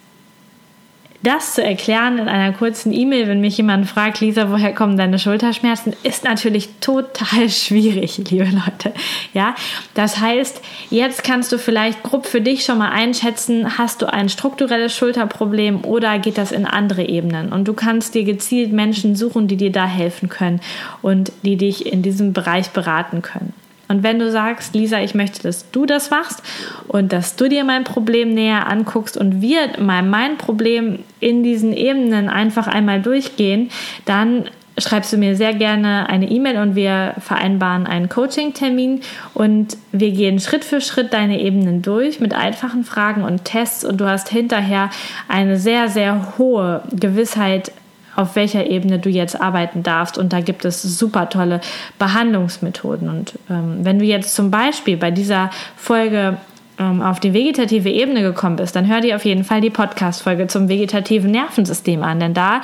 das 1.23 1.53
zu 1.53 1.63
erklären 1.63 2.17
in 2.17 2.27
einer 2.27 2.53
kurzen 2.53 2.91
E-Mail, 2.91 3.27
wenn 3.27 3.39
mich 3.39 3.57
jemand 3.57 3.87
fragt, 3.87 4.19
Lisa, 4.19 4.51
woher 4.51 4.73
kommen 4.73 4.97
deine 4.97 5.17
Schulterschmerzen, 5.17 5.95
ist 6.03 6.25
natürlich 6.25 6.69
total 6.81 7.49
schwierig, 7.49 8.17
liebe 8.29 8.43
Leute. 8.45 8.93
Ja, 9.33 9.55
das 9.93 10.19
heißt, 10.19 10.61
jetzt 10.89 11.23
kannst 11.23 11.51
du 11.53 11.57
vielleicht 11.57 12.03
grob 12.03 12.25
für 12.25 12.41
dich 12.41 12.65
schon 12.65 12.77
mal 12.77 12.91
einschätzen, 12.91 13.77
hast 13.77 14.01
du 14.01 14.11
ein 14.11 14.27
strukturelles 14.27 14.95
Schulterproblem 14.95 15.85
oder 15.85 16.19
geht 16.19 16.37
das 16.37 16.51
in 16.51 16.65
andere 16.65 17.07
Ebenen? 17.07 17.53
Und 17.53 17.67
du 17.67 17.73
kannst 17.73 18.15
dir 18.15 18.25
gezielt 18.25 18.73
Menschen 18.73 19.15
suchen, 19.15 19.47
die 19.47 19.57
dir 19.57 19.71
da 19.71 19.85
helfen 19.85 20.27
können 20.27 20.59
und 21.01 21.31
die 21.43 21.55
dich 21.55 21.85
in 21.85 22.01
diesem 22.01 22.33
Bereich 22.33 22.71
beraten 22.71 23.21
können. 23.21 23.53
Und 23.93 24.01
wenn 24.01 24.17
du 24.17 24.31
sagst, 24.31 24.73
Lisa, 24.73 25.01
ich 25.01 25.13
möchte, 25.13 25.43
dass 25.43 25.69
du 25.69 25.85
das 25.85 26.09
machst 26.09 26.41
und 26.87 27.13
dass 27.13 27.35
du 27.35 27.47
dir 27.47 27.63
mein 27.63 27.83
Problem 27.83 28.33
näher 28.33 28.65
anguckst 28.65 29.15
und 29.15 29.39
wir 29.39 29.79
mal 29.79 30.01
mein 30.01 30.39
Problem 30.39 31.03
in 31.19 31.43
diesen 31.43 31.73
Ebenen 31.73 32.27
einfach 32.27 32.65
einmal 32.65 33.03
durchgehen, 33.03 33.69
dann 34.05 34.45
schreibst 34.79 35.13
du 35.13 35.17
mir 35.17 35.35
sehr 35.35 35.53
gerne 35.53 36.09
eine 36.09 36.27
E-Mail 36.27 36.57
und 36.57 36.75
wir 36.75 37.13
vereinbaren 37.19 37.85
einen 37.85 38.09
Coaching-Termin. 38.09 39.01
Und 39.35 39.77
wir 39.91 40.09
gehen 40.09 40.39
Schritt 40.39 40.65
für 40.65 40.81
Schritt 40.81 41.13
deine 41.13 41.39
Ebenen 41.39 41.83
durch 41.83 42.19
mit 42.19 42.33
einfachen 42.33 42.85
Fragen 42.85 43.21
und 43.21 43.45
Tests. 43.45 43.85
Und 43.85 44.01
du 44.01 44.07
hast 44.07 44.29
hinterher 44.29 44.89
eine 45.27 45.57
sehr, 45.57 45.87
sehr 45.87 46.39
hohe 46.39 46.81
Gewissheit 46.91 47.71
auf 48.15 48.35
welcher 48.35 48.67
Ebene 48.67 48.99
du 48.99 49.09
jetzt 49.09 49.39
arbeiten 49.39 49.83
darfst. 49.83 50.17
Und 50.17 50.33
da 50.33 50.41
gibt 50.41 50.65
es 50.65 50.81
super 50.81 51.29
tolle 51.29 51.61
Behandlungsmethoden. 51.99 53.09
Und 53.09 53.33
ähm, 53.49 53.79
wenn 53.81 53.99
du 53.99 54.05
jetzt 54.05 54.35
zum 54.35 54.51
Beispiel 54.51 54.97
bei 54.97 55.11
dieser 55.11 55.49
Folge 55.75 56.37
ähm, 56.79 57.01
auf 57.01 57.19
die 57.19 57.33
vegetative 57.33 57.89
Ebene 57.89 58.21
gekommen 58.21 58.55
bist, 58.55 58.75
dann 58.75 58.87
hör 58.87 59.01
dir 59.01 59.15
auf 59.15 59.25
jeden 59.25 59.43
Fall 59.43 59.61
die 59.61 59.69
Podcast-Folge 59.69 60.47
zum 60.47 60.69
vegetativen 60.69 61.31
Nervensystem 61.31 62.03
an. 62.03 62.19
Denn 62.19 62.33
da 62.33 62.61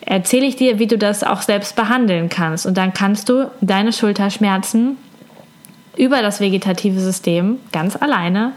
erzähle 0.00 0.46
ich 0.46 0.56
dir, 0.56 0.78
wie 0.78 0.86
du 0.86 0.98
das 0.98 1.24
auch 1.24 1.42
selbst 1.42 1.76
behandeln 1.76 2.28
kannst. 2.28 2.66
Und 2.66 2.76
dann 2.76 2.92
kannst 2.92 3.28
du 3.28 3.50
deine 3.60 3.92
Schulterschmerzen 3.92 4.96
über 5.96 6.22
das 6.22 6.40
vegetative 6.40 7.00
System 7.00 7.58
ganz 7.72 7.96
alleine 7.96 8.52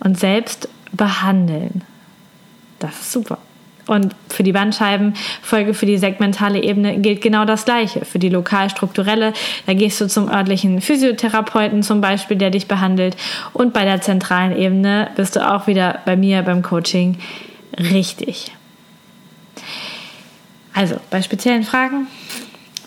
und 0.00 0.18
selbst 0.18 0.68
behandeln. 0.92 1.82
Das 2.78 3.00
ist 3.00 3.12
super. 3.12 3.38
Und 3.86 4.14
für 4.28 4.42
die 4.42 4.52
Bandscheibenfolge, 4.52 5.74
für 5.74 5.86
die 5.86 5.98
segmentale 5.98 6.62
Ebene 6.62 6.98
gilt 6.98 7.20
genau 7.20 7.44
das 7.44 7.64
Gleiche. 7.64 8.04
Für 8.04 8.18
die 8.18 8.30
lokal-strukturelle, 8.30 9.32
da 9.66 9.74
gehst 9.74 10.00
du 10.00 10.08
zum 10.08 10.28
örtlichen 10.28 10.80
Physiotherapeuten 10.80 11.82
zum 11.82 12.00
Beispiel, 12.00 12.36
der 12.36 12.50
dich 12.50 12.66
behandelt. 12.66 13.16
Und 13.52 13.72
bei 13.72 13.84
der 13.84 14.00
zentralen 14.00 14.56
Ebene 14.56 15.10
bist 15.16 15.36
du 15.36 15.46
auch 15.46 15.66
wieder 15.66 16.00
bei 16.06 16.16
mir 16.16 16.42
beim 16.42 16.62
Coaching 16.62 17.18
richtig. 17.78 18.52
Also, 20.72 20.96
bei 21.10 21.22
speziellen 21.22 21.62
Fragen 21.62 22.08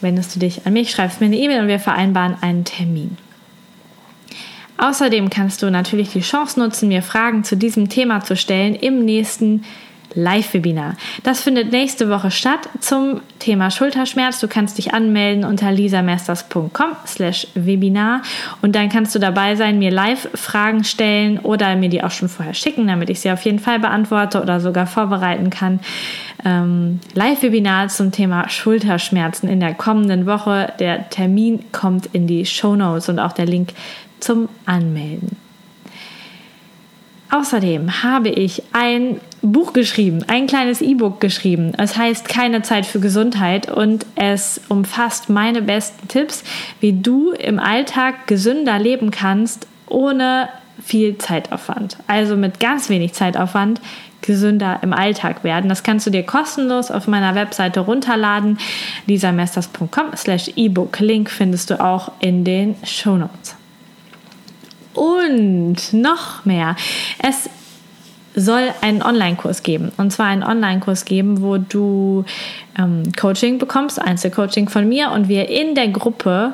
wendest 0.02 0.36
du 0.36 0.40
dich 0.40 0.66
an 0.66 0.74
mich, 0.74 0.92
schreibst 0.92 1.22
mir 1.22 1.28
eine 1.28 1.38
E-Mail 1.38 1.62
und 1.62 1.68
wir 1.68 1.80
vereinbaren 1.80 2.36
einen 2.42 2.66
Termin. 2.66 3.18
Außerdem 4.78 5.30
kannst 5.30 5.64
du 5.64 5.72
natürlich 5.72 6.10
die 6.10 6.22
Chance 6.22 6.60
nutzen, 6.60 6.90
mir 6.90 7.02
Fragen 7.02 7.44
zu 7.44 7.58
diesem 7.58 7.90
Thema 7.90 8.24
zu 8.24 8.36
stellen 8.36 8.76
im 8.76 9.06
nächsten 9.06 9.64
Live-Webinar. 10.14 10.96
Das 11.24 11.42
findet 11.42 11.72
nächste 11.72 12.10
Woche 12.10 12.32
statt 12.32 12.70
zum 12.80 13.22
Thema 13.40 13.72
Schulterschmerz. 13.72 14.40
Du 14.40 14.48
kannst 14.48 14.78
dich 14.78 14.94
anmelden 14.94 15.44
unter 15.44 15.72
lisamasters.com 15.72 16.70
slash 17.06 17.48
Webinar 17.56 18.22
und 18.62 18.76
dann 18.76 18.90
kannst 18.90 19.14
du 19.16 19.20
dabei 19.20 19.56
sein, 19.56 19.80
mir 19.80 19.92
live 19.92 20.30
Fragen 20.34 20.84
stellen 20.84 21.40
oder 21.40 21.76
mir 21.76 21.90
die 21.90 22.04
auch 22.04 22.12
schon 22.12 22.30
vorher 22.30 22.54
schicken, 22.54 22.88
damit 22.88 23.10
ich 23.10 23.20
sie 23.20 23.32
auf 23.32 23.42
jeden 23.44 23.60
Fall 23.60 23.80
beantworte 23.80 24.42
oder 24.42 24.60
sogar 24.60 24.88
vorbereiten 24.88 25.50
kann. 25.50 25.80
Ähm, 26.46 27.00
Live-Webinar 27.14 27.90
zum 27.90 28.12
Thema 28.12 28.50
Schulterschmerzen 28.50 29.50
in 29.50 29.60
der 29.60 29.74
kommenden 29.74 30.26
Woche. 30.26 30.74
Der 30.80 31.10
Termin 31.10 31.64
kommt 31.72 32.08
in 32.14 32.28
die 32.28 32.46
Show 32.46 32.76
Notes 32.76 33.10
und 33.10 33.20
auch 33.20 33.34
der 33.34 33.46
Link 33.46 33.74
zum 34.20 34.50
Anmelden. 34.66 35.38
Außerdem 37.30 38.04
habe 38.04 38.30
ich 38.30 38.64
ein 38.72 39.20
Buch 39.52 39.74
geschrieben, 39.74 40.24
ein 40.28 40.48
kleines 40.48 40.82
E-Book 40.82 41.20
geschrieben. 41.20 41.74
Es 41.78 41.98
heißt 41.98 42.28
Keine 42.28 42.62
Zeit 42.62 42.86
für 42.86 43.00
Gesundheit 43.00 43.72
und 43.72 44.06
es 44.16 44.62
umfasst 44.70 45.30
meine 45.30 45.62
besten 45.62 46.08
Tipps, 46.08 46.44
wie 46.80 46.94
du 46.94 47.32
im 47.32 47.60
Alltag 47.60 48.28
gesünder 48.28 48.80
leben 48.80 49.12
kannst, 49.12 49.68
ohne 49.88 50.50
viel 50.84 51.18
Zeitaufwand. 51.18 51.98
Also 52.08 52.36
mit 52.36 52.60
ganz 52.60 52.90
wenig 52.90 53.14
Zeitaufwand 53.14 53.82
gesünder 54.22 54.80
im 54.82 54.94
Alltag 54.94 55.44
werden. 55.44 55.70
Das 55.70 55.84
kannst 55.84 56.06
du 56.06 56.10
dir 56.10 56.24
kostenlos 56.24 56.92
auf 56.92 57.08
meiner 57.08 57.36
Webseite 57.36 57.82
runterladen. 57.82 58.58
lisamesters.com 59.06 60.16
slash 60.16 60.52
ebook. 60.56 61.00
Link 61.00 61.30
findest 61.30 61.70
du 61.70 61.80
auch 61.80 62.12
in 62.20 62.44
den 62.44 62.76
Show 62.84 63.18
Notes. 63.18 63.56
Und 64.94 65.94
noch 65.94 66.44
mehr. 66.46 66.76
Es 67.20 67.50
soll 68.38 68.72
einen 68.82 69.02
Online-Kurs 69.02 69.64
geben. 69.64 69.92
Und 69.98 70.12
zwar 70.14 70.28
einen 70.28 70.44
Online-Kurs 70.44 71.06
geben, 71.06 71.42
wo 71.42 71.58
du 71.58 72.24
ähm, 72.78 73.04
Coaching 73.20 73.58
bekommst, 73.58 74.00
Einzelcoaching 74.00 74.70
von 74.70 74.88
mir 74.88 75.12
und 75.12 75.28
wir 75.28 75.50
in 75.50 75.74
der 75.74 75.88
Gruppe 75.88 76.54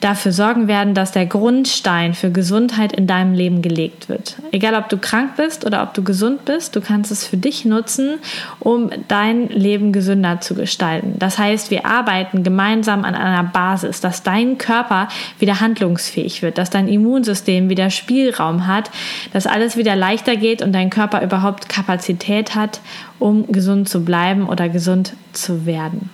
dafür 0.00 0.32
sorgen 0.32 0.66
werden, 0.66 0.94
dass 0.94 1.12
der 1.12 1.26
Grundstein 1.26 2.14
für 2.14 2.30
Gesundheit 2.30 2.92
in 2.92 3.06
deinem 3.06 3.34
Leben 3.34 3.60
gelegt 3.60 4.08
wird. 4.08 4.36
Egal, 4.50 4.74
ob 4.74 4.88
du 4.88 4.96
krank 4.96 5.36
bist 5.36 5.66
oder 5.66 5.82
ob 5.82 5.94
du 5.94 6.02
gesund 6.02 6.46
bist, 6.46 6.74
du 6.74 6.80
kannst 6.80 7.12
es 7.12 7.26
für 7.26 7.36
dich 7.36 7.64
nutzen, 7.66 8.18
um 8.58 8.90
dein 9.08 9.48
Leben 9.48 9.92
gesünder 9.92 10.40
zu 10.40 10.54
gestalten. 10.54 11.14
Das 11.18 11.38
heißt, 11.38 11.70
wir 11.70 11.84
arbeiten 11.84 12.42
gemeinsam 12.42 13.04
an 13.04 13.14
einer 13.14 13.44
Basis, 13.44 14.00
dass 14.00 14.22
dein 14.22 14.56
Körper 14.56 15.08
wieder 15.38 15.60
handlungsfähig 15.60 16.42
wird, 16.42 16.56
dass 16.56 16.70
dein 16.70 16.88
Immunsystem 16.88 17.68
wieder 17.68 17.90
Spielraum 17.90 18.66
hat, 18.66 18.90
dass 19.32 19.46
alles 19.46 19.76
wieder 19.76 19.96
leichter 19.96 20.36
geht 20.36 20.62
und 20.62 20.72
dein 20.72 20.90
Körper 20.90 21.22
überhaupt 21.22 21.68
Kapazität 21.68 22.54
hat, 22.54 22.80
um 23.18 23.46
gesund 23.52 23.88
zu 23.88 24.02
bleiben 24.02 24.48
oder 24.48 24.68
gesund 24.70 25.14
zu 25.32 25.66
werden. 25.66 26.10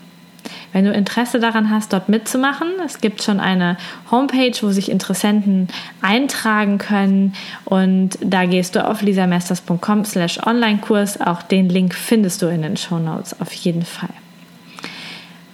Wenn 0.77 0.85
du 0.85 0.93
Interesse 0.93 1.41
daran 1.41 1.71
hast, 1.71 1.95
dort 1.95 2.11
mitzumachen, 2.11 2.69
es 2.85 3.01
gibt 3.01 3.23
schon 3.23 3.41
eine 3.41 3.79
Homepage, 4.11 4.53
wo 4.61 4.73
sich 4.73 4.91
Interessenten 4.91 5.69
eintragen 6.03 6.77
können 6.77 7.33
und 7.65 8.19
da 8.21 8.45
gehst 8.45 8.77
du 8.77 8.87
auf 8.87 9.01
lisamesters.com 9.01 10.05
slash 10.05 10.39
Online-Kurs. 10.45 11.23
Auch 11.23 11.41
den 11.41 11.71
Link 11.71 11.95
findest 11.95 12.43
du 12.43 12.49
in 12.49 12.61
den 12.61 12.77
Show 12.77 12.99
Notes 12.99 13.41
auf 13.41 13.55
jeden 13.55 13.87
Fall. 13.87 14.11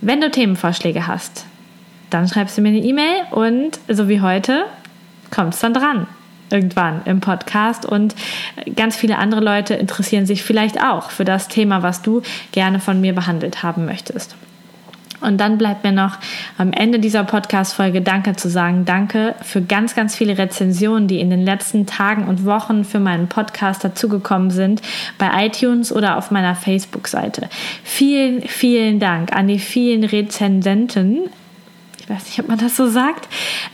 Wenn 0.01 0.21
du 0.21 0.29
Themenvorschläge 0.29 1.07
hast, 1.07 1.47
dann 2.11 2.27
schreibst 2.27 2.59
du 2.59 2.63
mir 2.63 2.71
eine 2.71 2.83
E-Mail 2.83 3.23
und 3.31 3.79
so 3.87 4.09
wie 4.09 4.23
heute 4.23 4.65
kommt 5.31 5.55
es 5.55 5.61
dann 5.61 5.73
dran 5.73 6.09
irgendwann 6.51 7.03
im 7.05 7.21
Podcast 7.21 7.87
und 7.87 8.17
ganz 8.75 8.97
viele 8.97 9.19
andere 9.19 9.41
Leute 9.41 9.75
interessieren 9.75 10.27
sich 10.27 10.43
vielleicht 10.43 10.83
auch 10.83 11.11
für 11.11 11.25
das 11.25 11.47
Thema, 11.47 11.85
was 11.85 12.03
du 12.03 12.23
gerne 12.51 12.81
von 12.81 13.01
mir 13.01 13.15
behandelt 13.15 13.63
haben 13.63 13.85
möchtest. 13.85 14.35
Und 15.23 15.39
dann 15.39 15.59
bleibt 15.59 15.85
mir 15.85 15.93
noch 15.93 16.19
am 16.59 16.73
Ende 16.73 16.99
dieser 16.99 17.25
Podcast-Folge 17.25 18.03
Danke 18.03 18.37
zu 18.37 18.49
sagen. 18.49 18.85
Danke 18.85 19.35
für 19.43 19.63
ganz, 19.63 19.95
ganz 19.95 20.15
viele 20.17 20.39
Rezensionen, 20.39 21.09
die 21.09 21.21
in 21.21 21.31
den 21.31 21.45
letzten 21.45 21.87
Tagen 21.87 22.27
und 22.27 22.45
Wochen 22.45 22.85
für 22.85 23.01
meinen 23.01 23.29
Podcast 23.29 23.85
dazugekommen 23.85 24.51
sind, 24.51 24.83
bei 25.19 25.47
iTunes 25.47 25.93
oder 25.93 26.19
auf 26.19 26.31
meiner 26.31 26.55
Facebook-Seite. 26.55 27.49
Vielen, 27.85 28.43
vielen 28.43 29.01
Dank 29.01 29.33
an 29.33 29.49
die 29.49 29.59
vielen 29.59 30.05
Rezensenten 30.05 31.31
ich 32.03 32.11
weiß 32.11 32.25
nicht, 32.25 32.41
ob 32.41 32.49
man 32.49 32.59
das 32.59 32.77
so 32.77 32.88
sagt. 32.88 33.29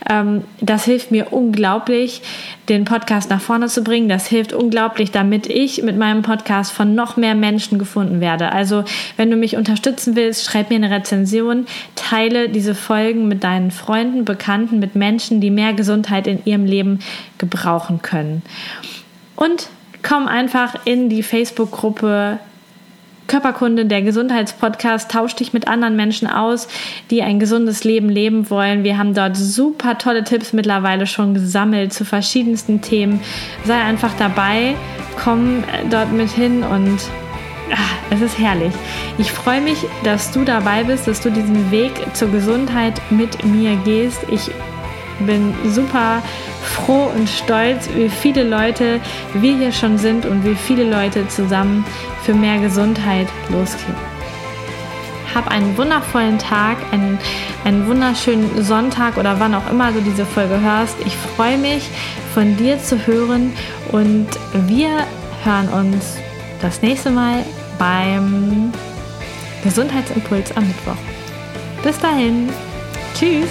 Ähm, 0.07 0.43
das 0.61 0.85
hilft 0.85 1.09
mir 1.09 1.33
unglaublich, 1.33 2.21
den 2.67 2.85
Podcast 2.85 3.31
nach 3.31 3.41
vorne 3.41 3.67
zu 3.67 3.83
bringen. 3.83 4.07
Das 4.07 4.27
hilft 4.27 4.53
unglaublich, 4.53 5.09
damit 5.09 5.47
ich 5.47 5.81
mit 5.81 5.97
meinem 5.97 6.21
Podcast 6.21 6.71
von 6.71 6.93
noch 6.93 7.17
mehr 7.17 7.33
Menschen 7.33 7.79
gefunden 7.79 8.21
werde. 8.21 8.51
Also, 8.51 8.83
wenn 9.17 9.31
du 9.31 9.35
mich 9.35 9.57
unterstützen 9.57 10.15
willst, 10.15 10.45
schreib 10.45 10.69
mir 10.69 10.75
eine 10.75 10.91
Rezension, 10.91 11.65
teile 11.95 12.49
diese 12.49 12.75
Folgen 12.75 13.27
mit 13.27 13.43
deinen 13.43 13.71
Freunden, 13.71 14.25
Bekannten, 14.25 14.77
mit 14.77 14.95
Menschen, 14.95 15.41
die 15.41 15.49
mehr 15.49 15.73
Gesundheit 15.73 16.27
in 16.27 16.45
ihrem 16.45 16.65
Leben 16.65 16.99
gebrauchen 17.39 18.03
können. 18.03 18.43
Und 19.35 19.69
komm 20.03 20.27
einfach 20.27 20.75
in 20.85 21.09
die 21.09 21.23
Facebook-Gruppe 21.23 22.39
Körperkunde, 23.29 23.85
der 23.85 24.01
Gesundheitspodcast, 24.01 25.09
tausch 25.09 25.35
dich 25.35 25.53
mit 25.53 25.69
anderen 25.69 25.95
Menschen 25.95 26.27
aus, 26.27 26.67
die 27.09 27.21
ein 27.21 27.39
gesundes 27.39 27.85
Leben 27.85 28.09
leben 28.09 28.49
wollen. 28.49 28.83
Wir 28.83 28.97
haben 28.97 29.13
dort 29.13 29.37
super 29.37 29.97
tolle 29.97 30.25
Tipps 30.25 30.51
mittlerweile 30.51 31.07
schon 31.07 31.33
gesammelt 31.33 31.93
zu 31.93 32.03
verschiedensten 32.03 32.81
Themen. 32.81 33.21
Sei 33.63 33.79
einfach 33.79 34.13
dabei, 34.17 34.75
komm 35.23 35.63
dort 35.89 36.11
mit 36.11 36.29
hin 36.29 36.63
und 36.63 36.99
ach, 37.71 37.95
es 38.09 38.19
ist 38.19 38.39
herrlich. 38.39 38.73
Ich 39.17 39.31
freue 39.31 39.61
mich, 39.61 39.77
dass 40.03 40.31
du 40.31 40.43
dabei 40.43 40.83
bist, 40.83 41.07
dass 41.07 41.21
du 41.21 41.29
diesen 41.29 41.71
Weg 41.71 41.91
zur 42.13 42.29
Gesundheit 42.31 42.99
mit 43.11 43.45
mir 43.45 43.75
gehst. 43.85 44.19
Ich 44.31 44.49
bin 45.25 45.53
super 45.65 46.21
froh 46.63 47.11
und 47.15 47.29
stolz, 47.29 47.89
wie 47.95 48.09
viele 48.09 48.43
Leute 48.43 48.99
wir 49.33 49.57
hier 49.57 49.71
schon 49.71 49.97
sind 49.97 50.25
und 50.25 50.45
wie 50.45 50.55
viele 50.55 50.89
Leute 50.89 51.27
zusammen 51.27 51.85
für 52.29 52.35
mehr 52.35 52.59
Gesundheit 52.59 53.27
losgehen. 53.49 53.95
Hab 55.33 55.47
einen 55.47 55.75
wundervollen 55.75 56.37
Tag, 56.37 56.77
einen, 56.91 57.17
einen 57.65 57.87
wunderschönen 57.87 58.63
Sonntag 58.63 59.17
oder 59.17 59.39
wann 59.39 59.55
auch 59.55 59.67
immer 59.71 59.91
du 59.91 59.99
diese 60.01 60.27
Folge 60.27 60.61
hörst. 60.61 60.95
Ich 61.07 61.15
freue 61.15 61.57
mich, 61.57 61.89
von 62.35 62.55
dir 62.55 62.77
zu 62.77 63.07
hören 63.07 63.51
und 63.91 64.27
wir 64.67 65.07
hören 65.43 65.69
uns 65.69 66.17
das 66.61 66.83
nächste 66.83 67.09
Mal 67.09 67.43
beim 67.79 68.73
Gesundheitsimpuls 69.63 70.55
am 70.55 70.67
Mittwoch. 70.67 71.01
Bis 71.81 71.97
dahin. 71.97 72.49
Tschüss. 73.15 73.49